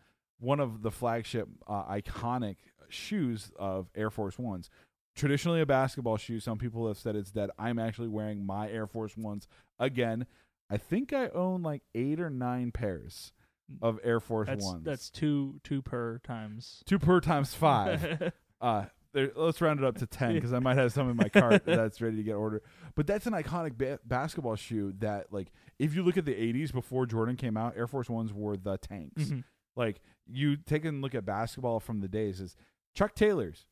[0.41, 2.57] one of the flagship uh, iconic
[2.89, 4.71] shoes of Air Force Ones.
[5.17, 6.41] Traditionally a basketball shoe.
[6.41, 7.51] Some people have said it's dead.
[7.59, 9.47] I'm actually wearing my Air Force Ones
[9.79, 10.27] again.
[10.71, 13.33] I think I own like eight or nine pairs
[13.81, 14.85] of Air Force that's Ones.
[14.85, 18.33] that's two two per times two per times five.
[18.61, 21.29] Uh, there, let's round it up to ten because I might have some in my
[21.31, 22.63] cart that's ready to get ordered.
[22.95, 26.73] But that's an iconic ba- basketball shoe that, like, if you look at the '80s
[26.73, 29.23] before Jordan came out, Air Force Ones were the tanks.
[29.25, 29.45] Mhm.
[29.77, 32.57] Like, you take a look at basketball from the days is
[32.95, 33.67] Chuck Taylors.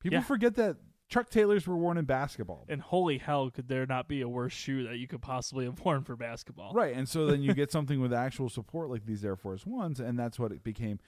[0.00, 0.24] People Yeah.
[0.24, 0.76] forget that
[1.08, 2.64] Chuck Taylors were worn in basketball.
[2.68, 5.80] And holy hell, could there not be a worse shoe that you could possibly have
[5.80, 6.72] worn for basketball?
[6.74, 6.94] Right.
[6.94, 10.18] And so then you get something with actual support like these Air Force Ones, and
[10.18, 10.98] that's what it became.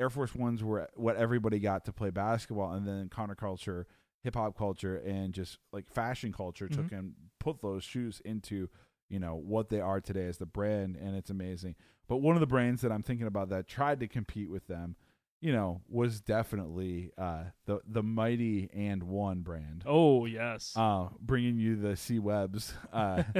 [0.00, 3.84] Air Force Ones were what everybody got to play basketball, and then counterculture,
[4.22, 6.98] hip hop culture, and just like fashion culture took Mhm.
[6.98, 8.68] and put those shoes into,
[9.08, 11.74] you know, what they are today as the brand, and it's amazing.
[12.08, 14.96] But one of the brands that I'm thinking about that tried to compete with them,
[15.40, 19.84] you know, was definitely uh, the the mighty AND1 brand.
[19.86, 20.72] Oh yes.
[20.76, 23.22] Uh, bringing you the C Webs uh,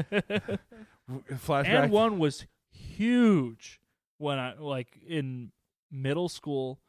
[1.10, 1.90] flashback.
[1.90, 3.80] AND1 was huge
[4.18, 5.52] when I like in
[5.90, 6.80] middle school,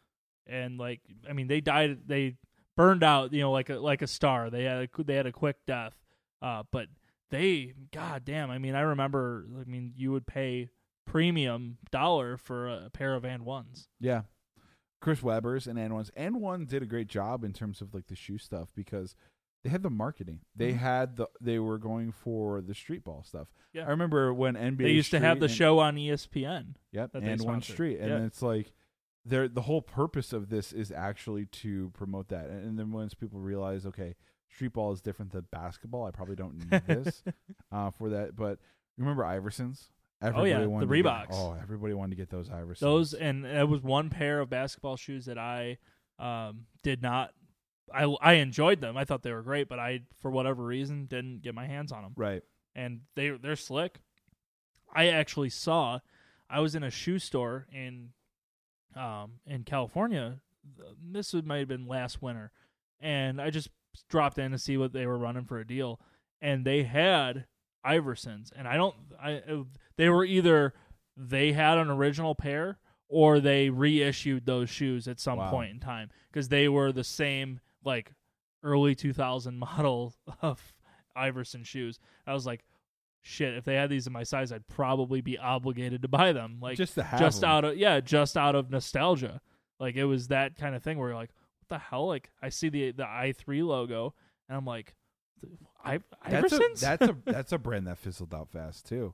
[0.47, 2.36] and like I mean they died they
[2.78, 5.32] burned out you know like a like a star they had a, they had a
[5.32, 5.93] quick death,
[6.41, 6.88] uh but
[7.30, 10.70] they god damn I mean I remember I mean you would pay
[11.06, 13.88] premium dollar for a pair of and ones.
[13.99, 14.22] Yeah.
[15.02, 16.12] Chris Webber's and N ones.
[16.16, 19.16] N one did a great job in terms of like the shoe stuff because
[19.64, 20.41] they had the marketing.
[20.56, 20.78] They Mhm.
[20.78, 23.47] had the they were going for the street ball stuff.
[23.74, 23.86] Yeah.
[23.88, 26.76] I remember when NBA They used to have the and- show on ESPN.
[26.91, 28.26] Yep, and one street, and Yeah.
[28.26, 28.72] it's like
[29.26, 32.45] they're the whole purpose of this is actually to promote that.
[32.45, 34.15] And, and then once people realize, okay,
[34.49, 37.24] street ball is different than basketball, I probably don't need this
[37.72, 38.36] uh, for that.
[38.36, 38.59] But
[38.97, 39.89] remember Iversons?
[40.24, 41.28] Everybody Oh, yeah, the to get- Reeboks.
[41.34, 42.80] oh, everybody wanted to get those Iversons.
[42.80, 45.78] Those and it was one pair of basketball shoes that I
[46.19, 47.32] um, did not.
[47.93, 48.95] I I enjoyed them.
[48.97, 52.03] I thought they were great, but I for whatever reason didn't get my hands on
[52.03, 52.13] them.
[52.15, 52.43] right.
[52.76, 53.99] And they they're slick.
[54.93, 55.99] I actually saw.
[56.49, 58.09] I was in a shoe store in
[58.96, 60.39] um in California.
[61.02, 62.52] This would- might have been last winter,
[63.00, 63.70] and I just
[64.10, 66.00] dropped in to see what they were running for a deal,
[66.39, 67.46] and they had
[67.86, 68.96] Iversons, and I don't.
[69.22, 69.42] I
[69.98, 70.74] they were either
[71.18, 72.78] they had an original pair
[73.08, 75.50] or they reissued those shoes at some Wow.
[75.50, 78.14] point in time because they were the same like
[78.64, 80.74] early 2000 model of
[81.16, 82.00] Iverson shoes.
[82.28, 82.64] I was like,
[83.22, 86.57] shit, if they had these in my size, I'd probably be obligated to buy them.
[86.61, 87.49] Like just to have just them.
[87.49, 89.41] out of yeah, just out of nostalgia.
[89.80, 92.07] Like it was that kind of thing where you're like, what the hell?
[92.07, 94.13] Like I see the the i three logo
[94.49, 94.95] and I'm like,
[95.84, 95.99] I
[96.30, 99.13] That's a, that's a that's a brand that fizzled out fast too.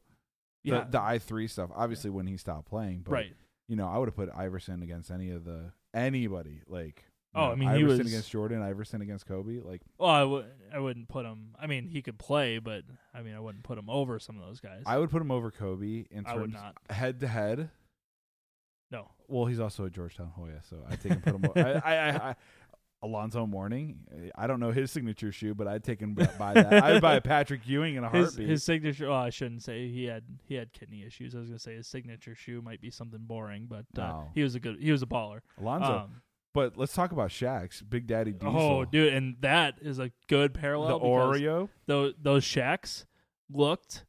[0.63, 1.69] The, yeah, the i three stuff.
[1.75, 3.33] Obviously, when he stopped playing, but right.
[3.67, 6.61] you know, I would have put Iverson against any of the anybody.
[6.67, 7.05] Like,
[7.37, 9.59] Oh, know, I mean, he Iverson was- against Jordan, Iverson against Kobe.
[9.59, 11.55] Like, Well, I would I wouldn't put him.
[11.59, 12.83] I mean, he could play, but
[13.13, 14.83] I mean, I wouldn't put him over some of those guys.
[14.85, 16.77] I would put him over Kobe in I would terms not.
[16.95, 17.69] head to head.
[18.91, 21.51] No, Well, he's also a Georgetown Hoya, so I take him put him.
[21.57, 22.35] I, I, I, I,
[23.03, 24.31] Alonzo Mourning.
[24.35, 26.83] I don't know his signature shoe, but I'd take him b- by that.
[26.83, 28.47] I'd buy a Patrick Ewing in a his heartbeat.
[28.49, 29.09] his signature.
[29.09, 31.35] Oh, I shouldn't say he had he had kidney issues.
[31.35, 34.27] I was gonna say his signature shoe might be something boring, but uh, No.
[34.33, 35.41] he was a good he was a baller.
[35.59, 35.97] Alonzo.
[36.05, 36.21] Um,
[36.57, 38.59] but let's talk about Shaq's Big Daddy oh, Diesel.
[38.59, 40.97] oh, dude, and that is a good parallel.
[40.97, 41.69] The Oreo.
[41.85, 43.05] those those Shaqs
[43.47, 44.05] looked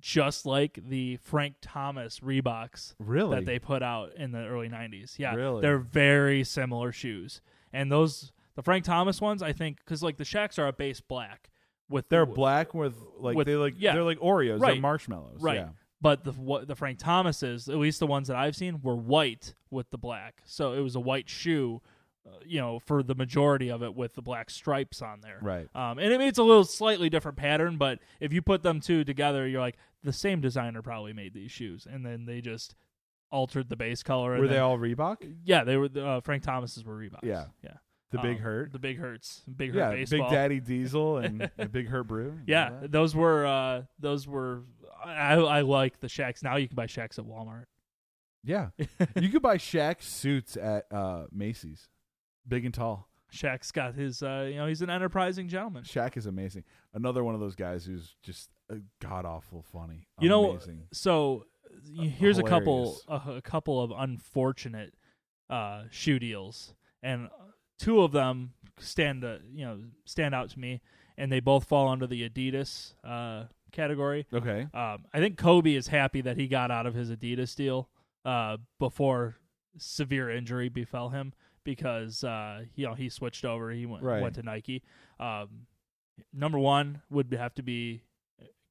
[0.00, 3.34] just like the Frank Thomas Reeboks Really?
[3.34, 5.18] that they put out in the early '90s.
[5.18, 5.60] Yeah, Really?
[5.60, 7.40] they're very similar shoes,
[7.72, 11.00] and those The Frank Thomas ones, I think, because like the Shaqs are a base
[11.00, 11.50] black
[11.88, 13.94] with They're black with like With- they like yeah.
[13.94, 14.60] they're like Oreos.
[14.60, 14.80] They're Right.
[14.80, 15.42] marshmallows.
[15.42, 15.56] Right.
[15.56, 15.68] Yeah.
[16.00, 19.54] But the what the Frank Thomases, at least the ones that I've seen, were white
[19.70, 20.42] with the black.
[20.44, 21.82] So it was a white shoe,
[22.26, 25.38] uh, you know, for the majority of it with the black stripes on there.
[25.42, 25.68] Right.
[25.74, 28.78] Um, and I mean, it's a little slightly different pattern, but if you put them
[28.80, 32.76] two together, you're like the same designer probably made these shoes, and then they just
[33.32, 34.34] altered the base color.
[34.34, 35.16] and Were they then- all Reebok?
[35.44, 35.88] Yeah, they were.
[35.96, 37.24] Uh, Frank Thomas's were Reeboks.
[37.24, 37.46] Yeah.
[37.64, 37.74] yeah.
[38.10, 38.72] The Big Um, Hurt.
[38.72, 40.28] the Big Hurts, Big Hurt Yeah, baseball.
[40.30, 42.38] Big Daddy Diesel and the Big Hurt Brew.
[42.46, 44.62] Yeah, those were uh, those were.
[45.04, 46.42] I, I like the Shaqs.
[46.42, 47.64] Now you can buy Shaqs at Walmart.
[48.42, 48.68] Yeah.
[49.20, 51.88] you could buy Shaq suits at uh, Macy's.
[52.46, 53.08] Big and tall.
[53.32, 54.22] Shaq's got his.
[54.22, 55.82] Uh, you know, he's an enterprising gentleman.
[55.82, 56.64] Shaq is amazing.
[56.94, 58.48] Another one of those guys who's just
[59.00, 60.06] god awful funny.
[60.18, 60.84] You know, amazing.
[60.92, 61.44] So
[61.94, 63.26] y- here's a couple hilarious.
[63.28, 64.94] a, a couple of unfortunate
[65.50, 67.28] uh, shoe deals, and
[67.78, 70.80] two of them stand uh, you know stand out to me,
[71.16, 74.26] and they both fall under the Adidas uh, category.
[74.32, 74.66] Okay.
[74.74, 77.88] Um, I think Kobe is happy that he got out of his Adidas deal
[78.24, 79.36] uh, before
[79.76, 81.32] severe injury befell him
[81.64, 83.70] because uh, you know he switched over.
[83.70, 84.22] He went, Right.
[84.22, 84.82] went to Nike.
[85.20, 85.66] Um,
[86.32, 88.02] number one would have to be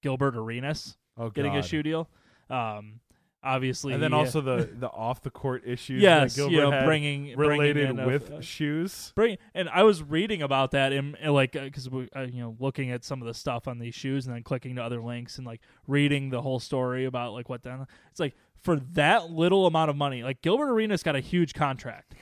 [0.02, 1.60] Gilbert Arenas Oh, getting God.
[1.60, 2.10] a shoe deal.
[2.50, 3.00] Um,
[3.48, 6.02] obviously, And then he- also the the off the court issues.
[6.02, 9.14] yes, you know, bringing related bringing with a- shoes.
[9.16, 12.56] Bring and I was reading about that and, and like because we uh, you know
[12.60, 15.38] looking at some of the stuff on these shoes and then clicking to other links
[15.38, 19.66] and like reading the whole story about like what then it's like for that little
[19.68, 22.16] amount of money like Gilbert Arenas got a huge contract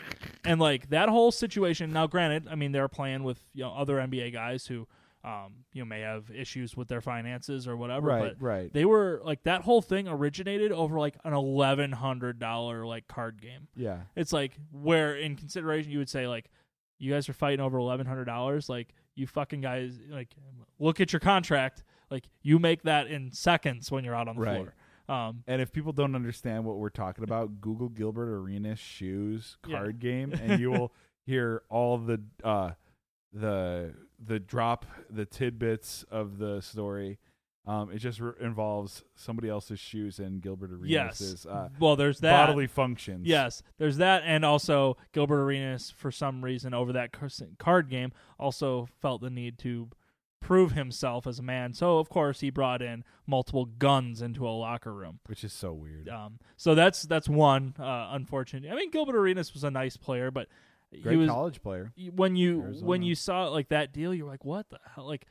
[0.43, 3.95] and like that whole situation now granted I mean they're playing with you know other
[3.97, 4.87] NBA guys who
[5.25, 8.71] um you know may have issues with their finances or whatever Right, but right.
[8.73, 13.41] they were like that whole thing originated over like an eleven hundred dollar like card
[13.41, 14.01] game yeah.
[14.15, 16.49] it's like where in consideration you would say like
[16.99, 18.69] you guys are fighting over eleven hundred dollars.
[18.69, 20.29] Like you fucking guys like
[20.79, 21.83] look at your contract.
[22.09, 24.55] Like you make that in seconds when you're out on the Right.
[24.55, 25.17] floor.
[25.17, 29.75] Um, And if people don't understand what we're talking about, Google Gilbert Arenas shoes Yeah.
[29.79, 30.93] card game, and you will
[31.25, 32.71] hear all the uh,
[33.33, 33.93] the
[34.25, 37.19] the drop, the tidbits of the story.
[37.67, 41.19] Um, it just re- involves somebody else's shoes and Gilbert yes.
[41.19, 42.45] Arenas' uh, well, there's that.
[42.45, 43.25] bodily functions.
[43.25, 47.09] Yes, there's that, and also Gilbert Arenas, for some reason, over that
[47.57, 49.89] card game, also felt the need to
[50.45, 51.73] prove himself as a man.
[51.73, 55.19] So, of course, he brought in multiple guns into a locker room.
[55.25, 56.07] which is so weird.
[56.07, 58.71] Um, so that's that's one uh, unfortunate.
[58.71, 60.47] I mean, Gilbert Arenas was a nice player, but
[61.01, 61.91] Great was college player.
[62.15, 62.87] when you Arizona.
[62.87, 65.07] when you saw like that deal, you're like, what the hell?
[65.07, 65.25] Like,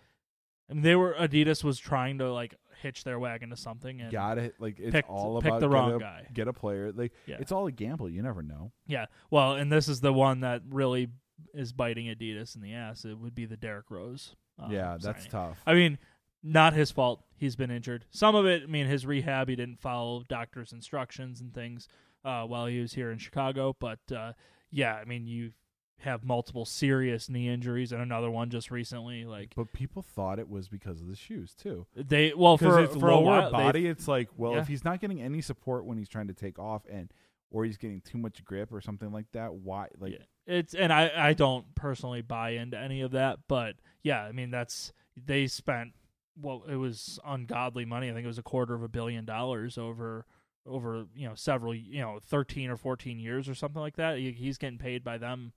[0.70, 4.10] I mean, they were Adidas was trying to like hitch their wagon to something, and
[4.12, 4.54] Got it.
[4.58, 6.26] Like it's picked- all about the wrong a, guy.
[6.32, 6.92] Get a player.
[6.92, 7.36] Like Yeah.
[7.40, 8.10] it's all a gamble.
[8.10, 8.72] You never know.
[8.86, 9.06] yeah.
[9.30, 11.08] Well, and this is the one that really
[11.54, 13.04] is biting Adidas in the ass.
[13.04, 14.36] It would be the Derrick Rose.
[14.58, 15.30] um, yeah, that's signing.
[15.30, 15.58] tough.
[15.66, 15.98] I mean,
[16.42, 17.24] not his fault.
[17.36, 18.04] He's been injured.
[18.10, 21.88] Some of it, I mean, his rehab, he didn't follow doctor's instructions and things
[22.24, 23.74] uh, while he was here in Chicago.
[23.78, 24.32] But uh,
[24.74, 25.52] yeah, I mean, you
[25.98, 29.24] have multiple serious knee injuries and another one just recently.
[29.24, 31.86] Like but people thought it was because of the shoes too.
[31.96, 34.60] they, well, for it's for a lower while, body, it's like, well, Yeah.
[34.60, 37.10] if he's not getting any support when he's trying to take off, and
[37.50, 39.86] or he's getting too much grip or something like that, why?
[39.98, 40.24] Like, Yeah.
[40.46, 44.50] it's and I I don't personally buy into any of that, but yeah, I mean
[44.50, 45.92] that's they spent
[46.36, 48.10] well, it was ungodly money.
[48.10, 50.26] I think it was a quarter of a billion dollars over
[50.66, 54.18] over you know several you know thirteen or fourteen years or something like that.
[54.18, 55.52] He's getting paid by them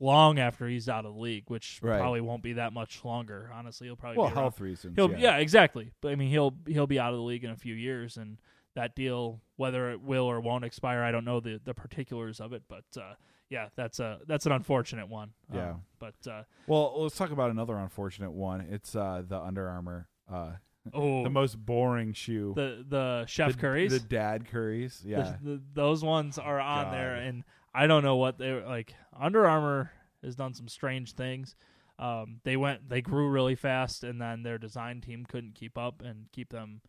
[0.00, 1.98] long after he's out of the league, which Right.
[1.98, 3.50] probably won't be that much longer.
[3.52, 4.94] Honestly, he'll probably well, health reasons.
[4.96, 5.18] He'll yeah.
[5.18, 5.36] yeah.
[5.38, 5.90] exactly.
[6.00, 8.38] But I mean, he'll he'll be out of the league in a few years, and
[8.74, 12.52] that deal, whether it will or won't expire, I don't know the the particulars of
[12.52, 12.62] it.
[12.68, 13.14] But uh,
[13.50, 15.32] yeah, that's a that's an unfortunate one.
[15.52, 15.70] Yeah.
[15.70, 18.60] Um, but uh, Well, let's talk about another unfortunate one.
[18.60, 20.52] It's uh, the Under Armour, uh,
[20.94, 22.52] oh, the most boring shoe.
[22.54, 25.02] the the Chef the, Currys, the Dad Curries.
[25.04, 28.94] Yeah, the- those ones are on there, and I don't know what they were like.
[29.18, 29.90] Under Armour
[30.22, 31.56] has done some strange things.
[31.98, 36.02] Um, they went, they grew really fast, and then their design team couldn't keep up
[36.02, 36.80] and keep them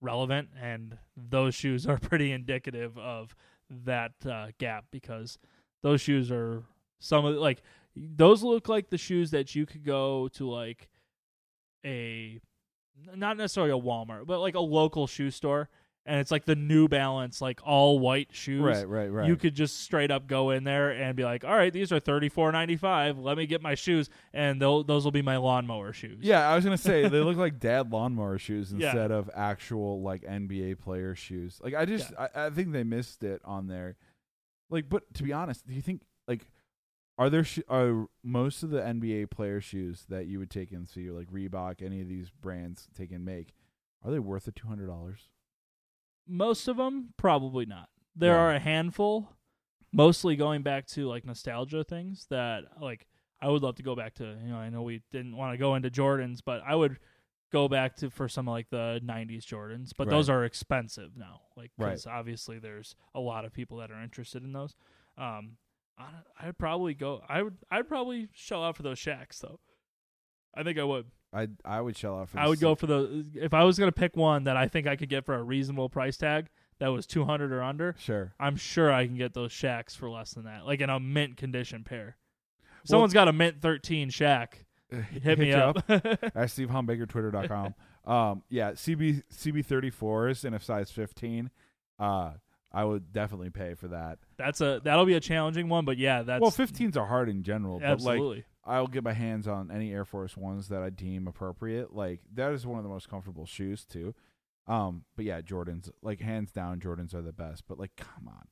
[0.00, 0.48] relevant.
[0.60, 3.34] And those shoes are pretty indicative of
[3.70, 5.38] that uh, gap because
[5.82, 6.64] those shoes are
[6.98, 7.62] some of like
[7.94, 10.88] those look like the shoes that you could go to like
[11.84, 12.40] a
[13.14, 15.68] not necessarily a Walmart, but like a local shoe store,
[16.06, 18.62] and it's like the New Balance, like all white shoes.
[18.62, 19.28] right, right, right.
[19.28, 22.00] You could just straight up go in there and be like, "All right, these are
[22.00, 23.18] thirty four ninety five.
[23.18, 26.64] Let me get my shoes, and those will be my lawnmower shoes." Yeah, I was
[26.64, 28.86] gonna say they look like dad lawnmower shoes Yeah.
[28.86, 31.60] instead of actual like NBA player shoes.
[31.62, 33.96] Like I just I, I think they missed it on there.
[34.70, 36.46] Like, but to be honest, do you think like
[37.18, 40.86] Are there sh- are most of the NBA player shoes that you would take in
[40.86, 43.52] so you're like Reebok, any of these brands take and make,
[44.04, 45.28] are they worth the two hundred dollars?
[46.26, 47.88] Most of them, probably not.
[48.14, 48.40] There Yeah.
[48.40, 49.30] are a handful,
[49.92, 53.06] mostly going back to like nostalgia things that like
[53.40, 54.24] I would love to go back to.
[54.24, 56.98] You know, I know we didn't want to go into Jordans, but I would
[57.50, 59.92] go back to for some like the '90s Jordans.
[59.96, 61.90] But those are expensive now, like Right.
[61.90, 64.76] because obviously there's a lot of people that are interested in those.
[65.16, 65.56] Um,
[66.40, 67.22] I'd probably go.
[67.28, 67.56] I would.
[67.70, 69.60] I'd probably shell out for those Shaqs though.
[70.54, 71.06] I think I would.
[71.32, 72.38] I I would shell out for.
[72.38, 74.96] I would go for the if I was gonna pick one that I think I
[74.96, 76.46] could get for a reasonable price tag
[76.78, 77.94] that was two hundred or under.
[77.98, 78.32] sure.
[78.38, 81.36] I'm sure I can get those Shaqs for less than that, like in a mint
[81.36, 82.16] condition pair.
[82.82, 84.54] If Someone's got a mint thirteen Shaq.
[85.22, 85.78] Hit, me you up.
[85.90, 87.74] at SteveHombakerTwitter.com.
[88.06, 91.50] um, yeah, CB CB34s in a size 15.
[91.98, 92.32] Uh,
[92.72, 94.18] I would definitely pay for that.
[94.36, 97.42] that's a that'll be a challenging one, but yeah, that's well, 15s are hard in
[97.42, 98.44] general, but like absolutely.
[98.64, 101.94] I'll get my hands on any Air Force Ones that I deem appropriate.
[101.94, 104.14] Like that is one of the most comfortable shoes too.
[104.66, 107.64] Um, but yeah, Jordans, like hands down, Jordans are the best.
[107.66, 108.46] But like, come on,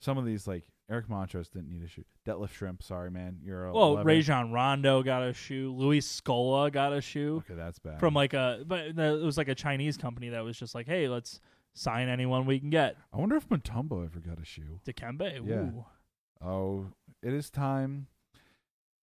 [0.00, 2.04] some of these like Eric Montross didn't need a shoe.
[2.26, 4.06] Detlef Schrempf, sorry man, you're a well, 11.
[4.06, 5.72] Rajon Rondo got a shoe.
[5.76, 8.00] Luis Scola got a shoe Okay, that's bad.
[8.00, 11.08] from like a, but it was like a Chinese company that was just like, hey,
[11.08, 11.40] let's
[11.74, 12.96] sign anyone we can get.
[13.12, 14.80] I wonder if Mutombo ever got a shoe.
[14.84, 15.46] Dikembe.
[15.46, 15.54] Yeah.
[15.56, 15.84] Ooh.
[16.44, 16.86] Oh,
[17.22, 18.08] it is time.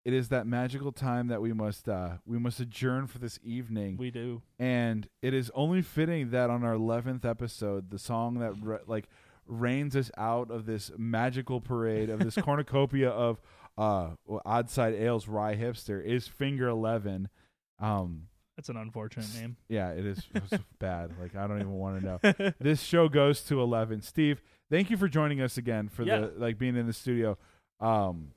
[0.04, 3.98] It is that magical time that we must uh we must adjourn for this evening.
[3.98, 4.41] We do.
[4.58, 9.08] and it is only fitting that on our 11th episode the song that re- like
[9.48, 13.39] reigns us out of this magical parade of this cornucopia of
[13.78, 14.10] uh
[14.45, 17.30] odd side ales rye hipster is finger 11
[17.80, 18.24] um
[18.56, 19.58] That's an unfortunate name.
[19.70, 20.24] yeah it is.
[20.80, 21.12] Bad.
[21.22, 22.52] Like i don't even want to know.
[22.60, 24.41] This show goes to 11 steve
[24.72, 26.20] thank you for joining us again for Yeah.
[26.20, 27.38] the like being in the studio.
[27.80, 28.30] Um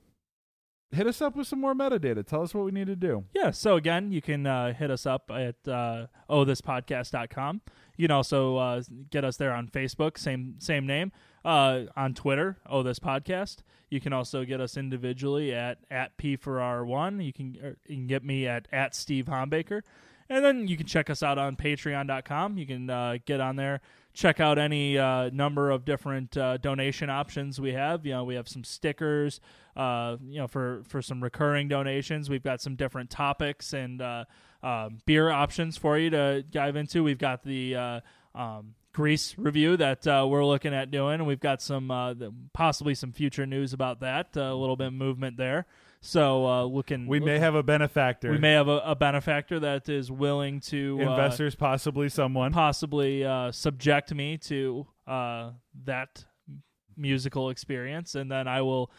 [0.91, 3.51] hit us up with some more metadata tell us what we need to do Yeah,
[3.51, 7.61] so again, you can uh, hit us up at uh, ohthispodcast.com.
[7.97, 11.11] You can also uh, get us there on Facebook, same same name.
[11.43, 13.57] Uh, on Twitter, oh this podcast.
[13.89, 17.19] You can also get us individually at at p for r one.
[17.19, 19.81] You can er, you can get me at at Steve Hombaker,
[20.29, 22.57] and then you can check us out on Patreon.com.
[22.57, 23.81] You can uh, get on there,
[24.13, 28.05] check out any uh, number of different uh, donation options we have.
[28.05, 29.39] You know, we have some stickers.
[29.75, 34.25] Uh, you know, for for some recurring donations, we've got some different topics and uh,
[34.63, 37.03] um, beer options for you to dive into.
[37.03, 37.99] We've got the uh,
[38.35, 41.87] um, Grease review that uh, we're looking at doing, we've got some
[42.53, 44.35] possibly some future news about that.
[44.35, 45.65] a little bit of movement there.
[46.03, 49.87] So uh, looking, we may have a benefactor we may have a, a benefactor that
[49.87, 55.51] is willing to uh, investors possibly someone possibly uh, subject me to uh,
[55.85, 56.25] that
[56.97, 58.91] musical experience, and then I will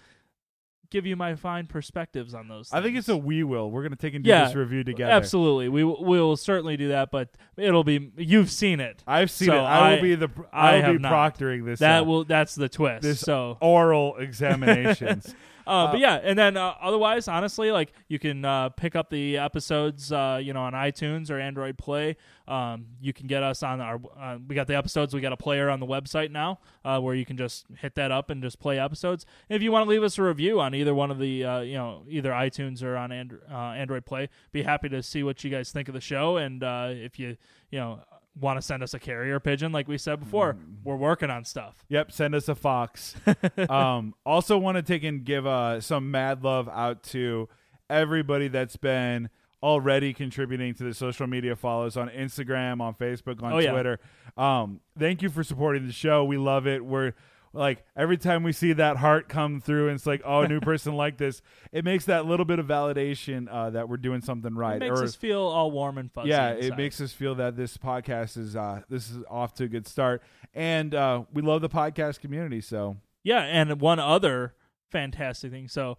[0.91, 2.69] give you my fine perspectives on those.
[2.73, 3.69] I think it's a we will.
[3.71, 5.11] We're gonna take and do Yeah, this review together.
[5.11, 9.03] Absolutely, we will- we will certainly do that, but it'll be you've seen it.
[9.09, 9.63] I've seen So it.
[9.63, 11.13] I, I- will be the I I will be not.
[11.13, 11.81] proctoring this.
[11.81, 13.03] That uh, will that's the twist.
[13.03, 15.35] this- so, oral examinations.
[15.67, 19.11] uh, uh, but yeah, and then uh, otherwise, honestly, like you can uh, pick up
[19.11, 22.17] the episodes, uh, you know, on iTunes or Android Play.
[22.49, 24.01] Um, you can get us on our.
[24.19, 25.15] Uh, we got the episodes.
[25.15, 28.11] We got a player on the website now, uh, where you can just hit that
[28.11, 29.25] up and just play episodes.
[29.49, 31.61] And if you want to leave us a review on either one of the, uh,
[31.61, 35.43] you know, either iTunes or on and- uh, Android Play, be happy to see what
[35.45, 36.37] you guys think of the show.
[36.37, 37.37] And uh, if you,
[37.71, 38.01] you know.
[38.41, 40.57] Want to send us a carrier pigeon, like we said before?
[40.85, 41.85] We're working on stuff.
[41.89, 43.15] yep, send us a fox.
[43.69, 47.49] um, also, want to take and give uh, some mad love out to
[47.91, 49.29] everybody that's been
[49.63, 53.71] already contributing to the social media follows on Instagram, on Facebook, on Oh, yeah.
[53.73, 54.01] Twitter.
[54.37, 56.25] Um, thank you for supporting the show.
[56.25, 56.85] We love it.
[56.85, 57.13] We're
[57.53, 60.61] like every time we see that heart come through and it's like oh a new
[60.61, 64.55] person like this it makes that little bit of validation uh, that we're doing something
[64.55, 66.31] right It makes or us feel all warm and fuzzy.
[66.31, 69.69] yeah it makes us feel that this podcast is uh this is off to a
[69.69, 70.23] good start
[70.55, 74.55] and uh we love the podcast community so Yeah, and one other
[74.91, 75.69] fantastic thing.
[75.69, 75.97] So,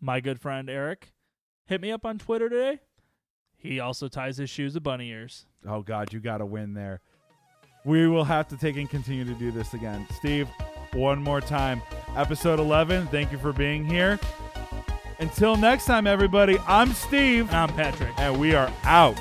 [0.00, 1.12] my good friend Eric
[1.66, 2.80] hit me up on Twitter today.
[3.56, 5.46] He also ties his shoes with bunny ears.
[5.66, 7.00] oh god you gotta win there
[7.86, 10.06] we will have to take and continue to do this again.
[10.10, 10.48] Steve
[10.92, 11.80] one more time.
[12.16, 14.18] Episode 11 thank you for being here.
[15.18, 17.48] Until next time everybody i'm steve.
[17.48, 18.12] And I'm Patrick.
[18.18, 19.16] and we are out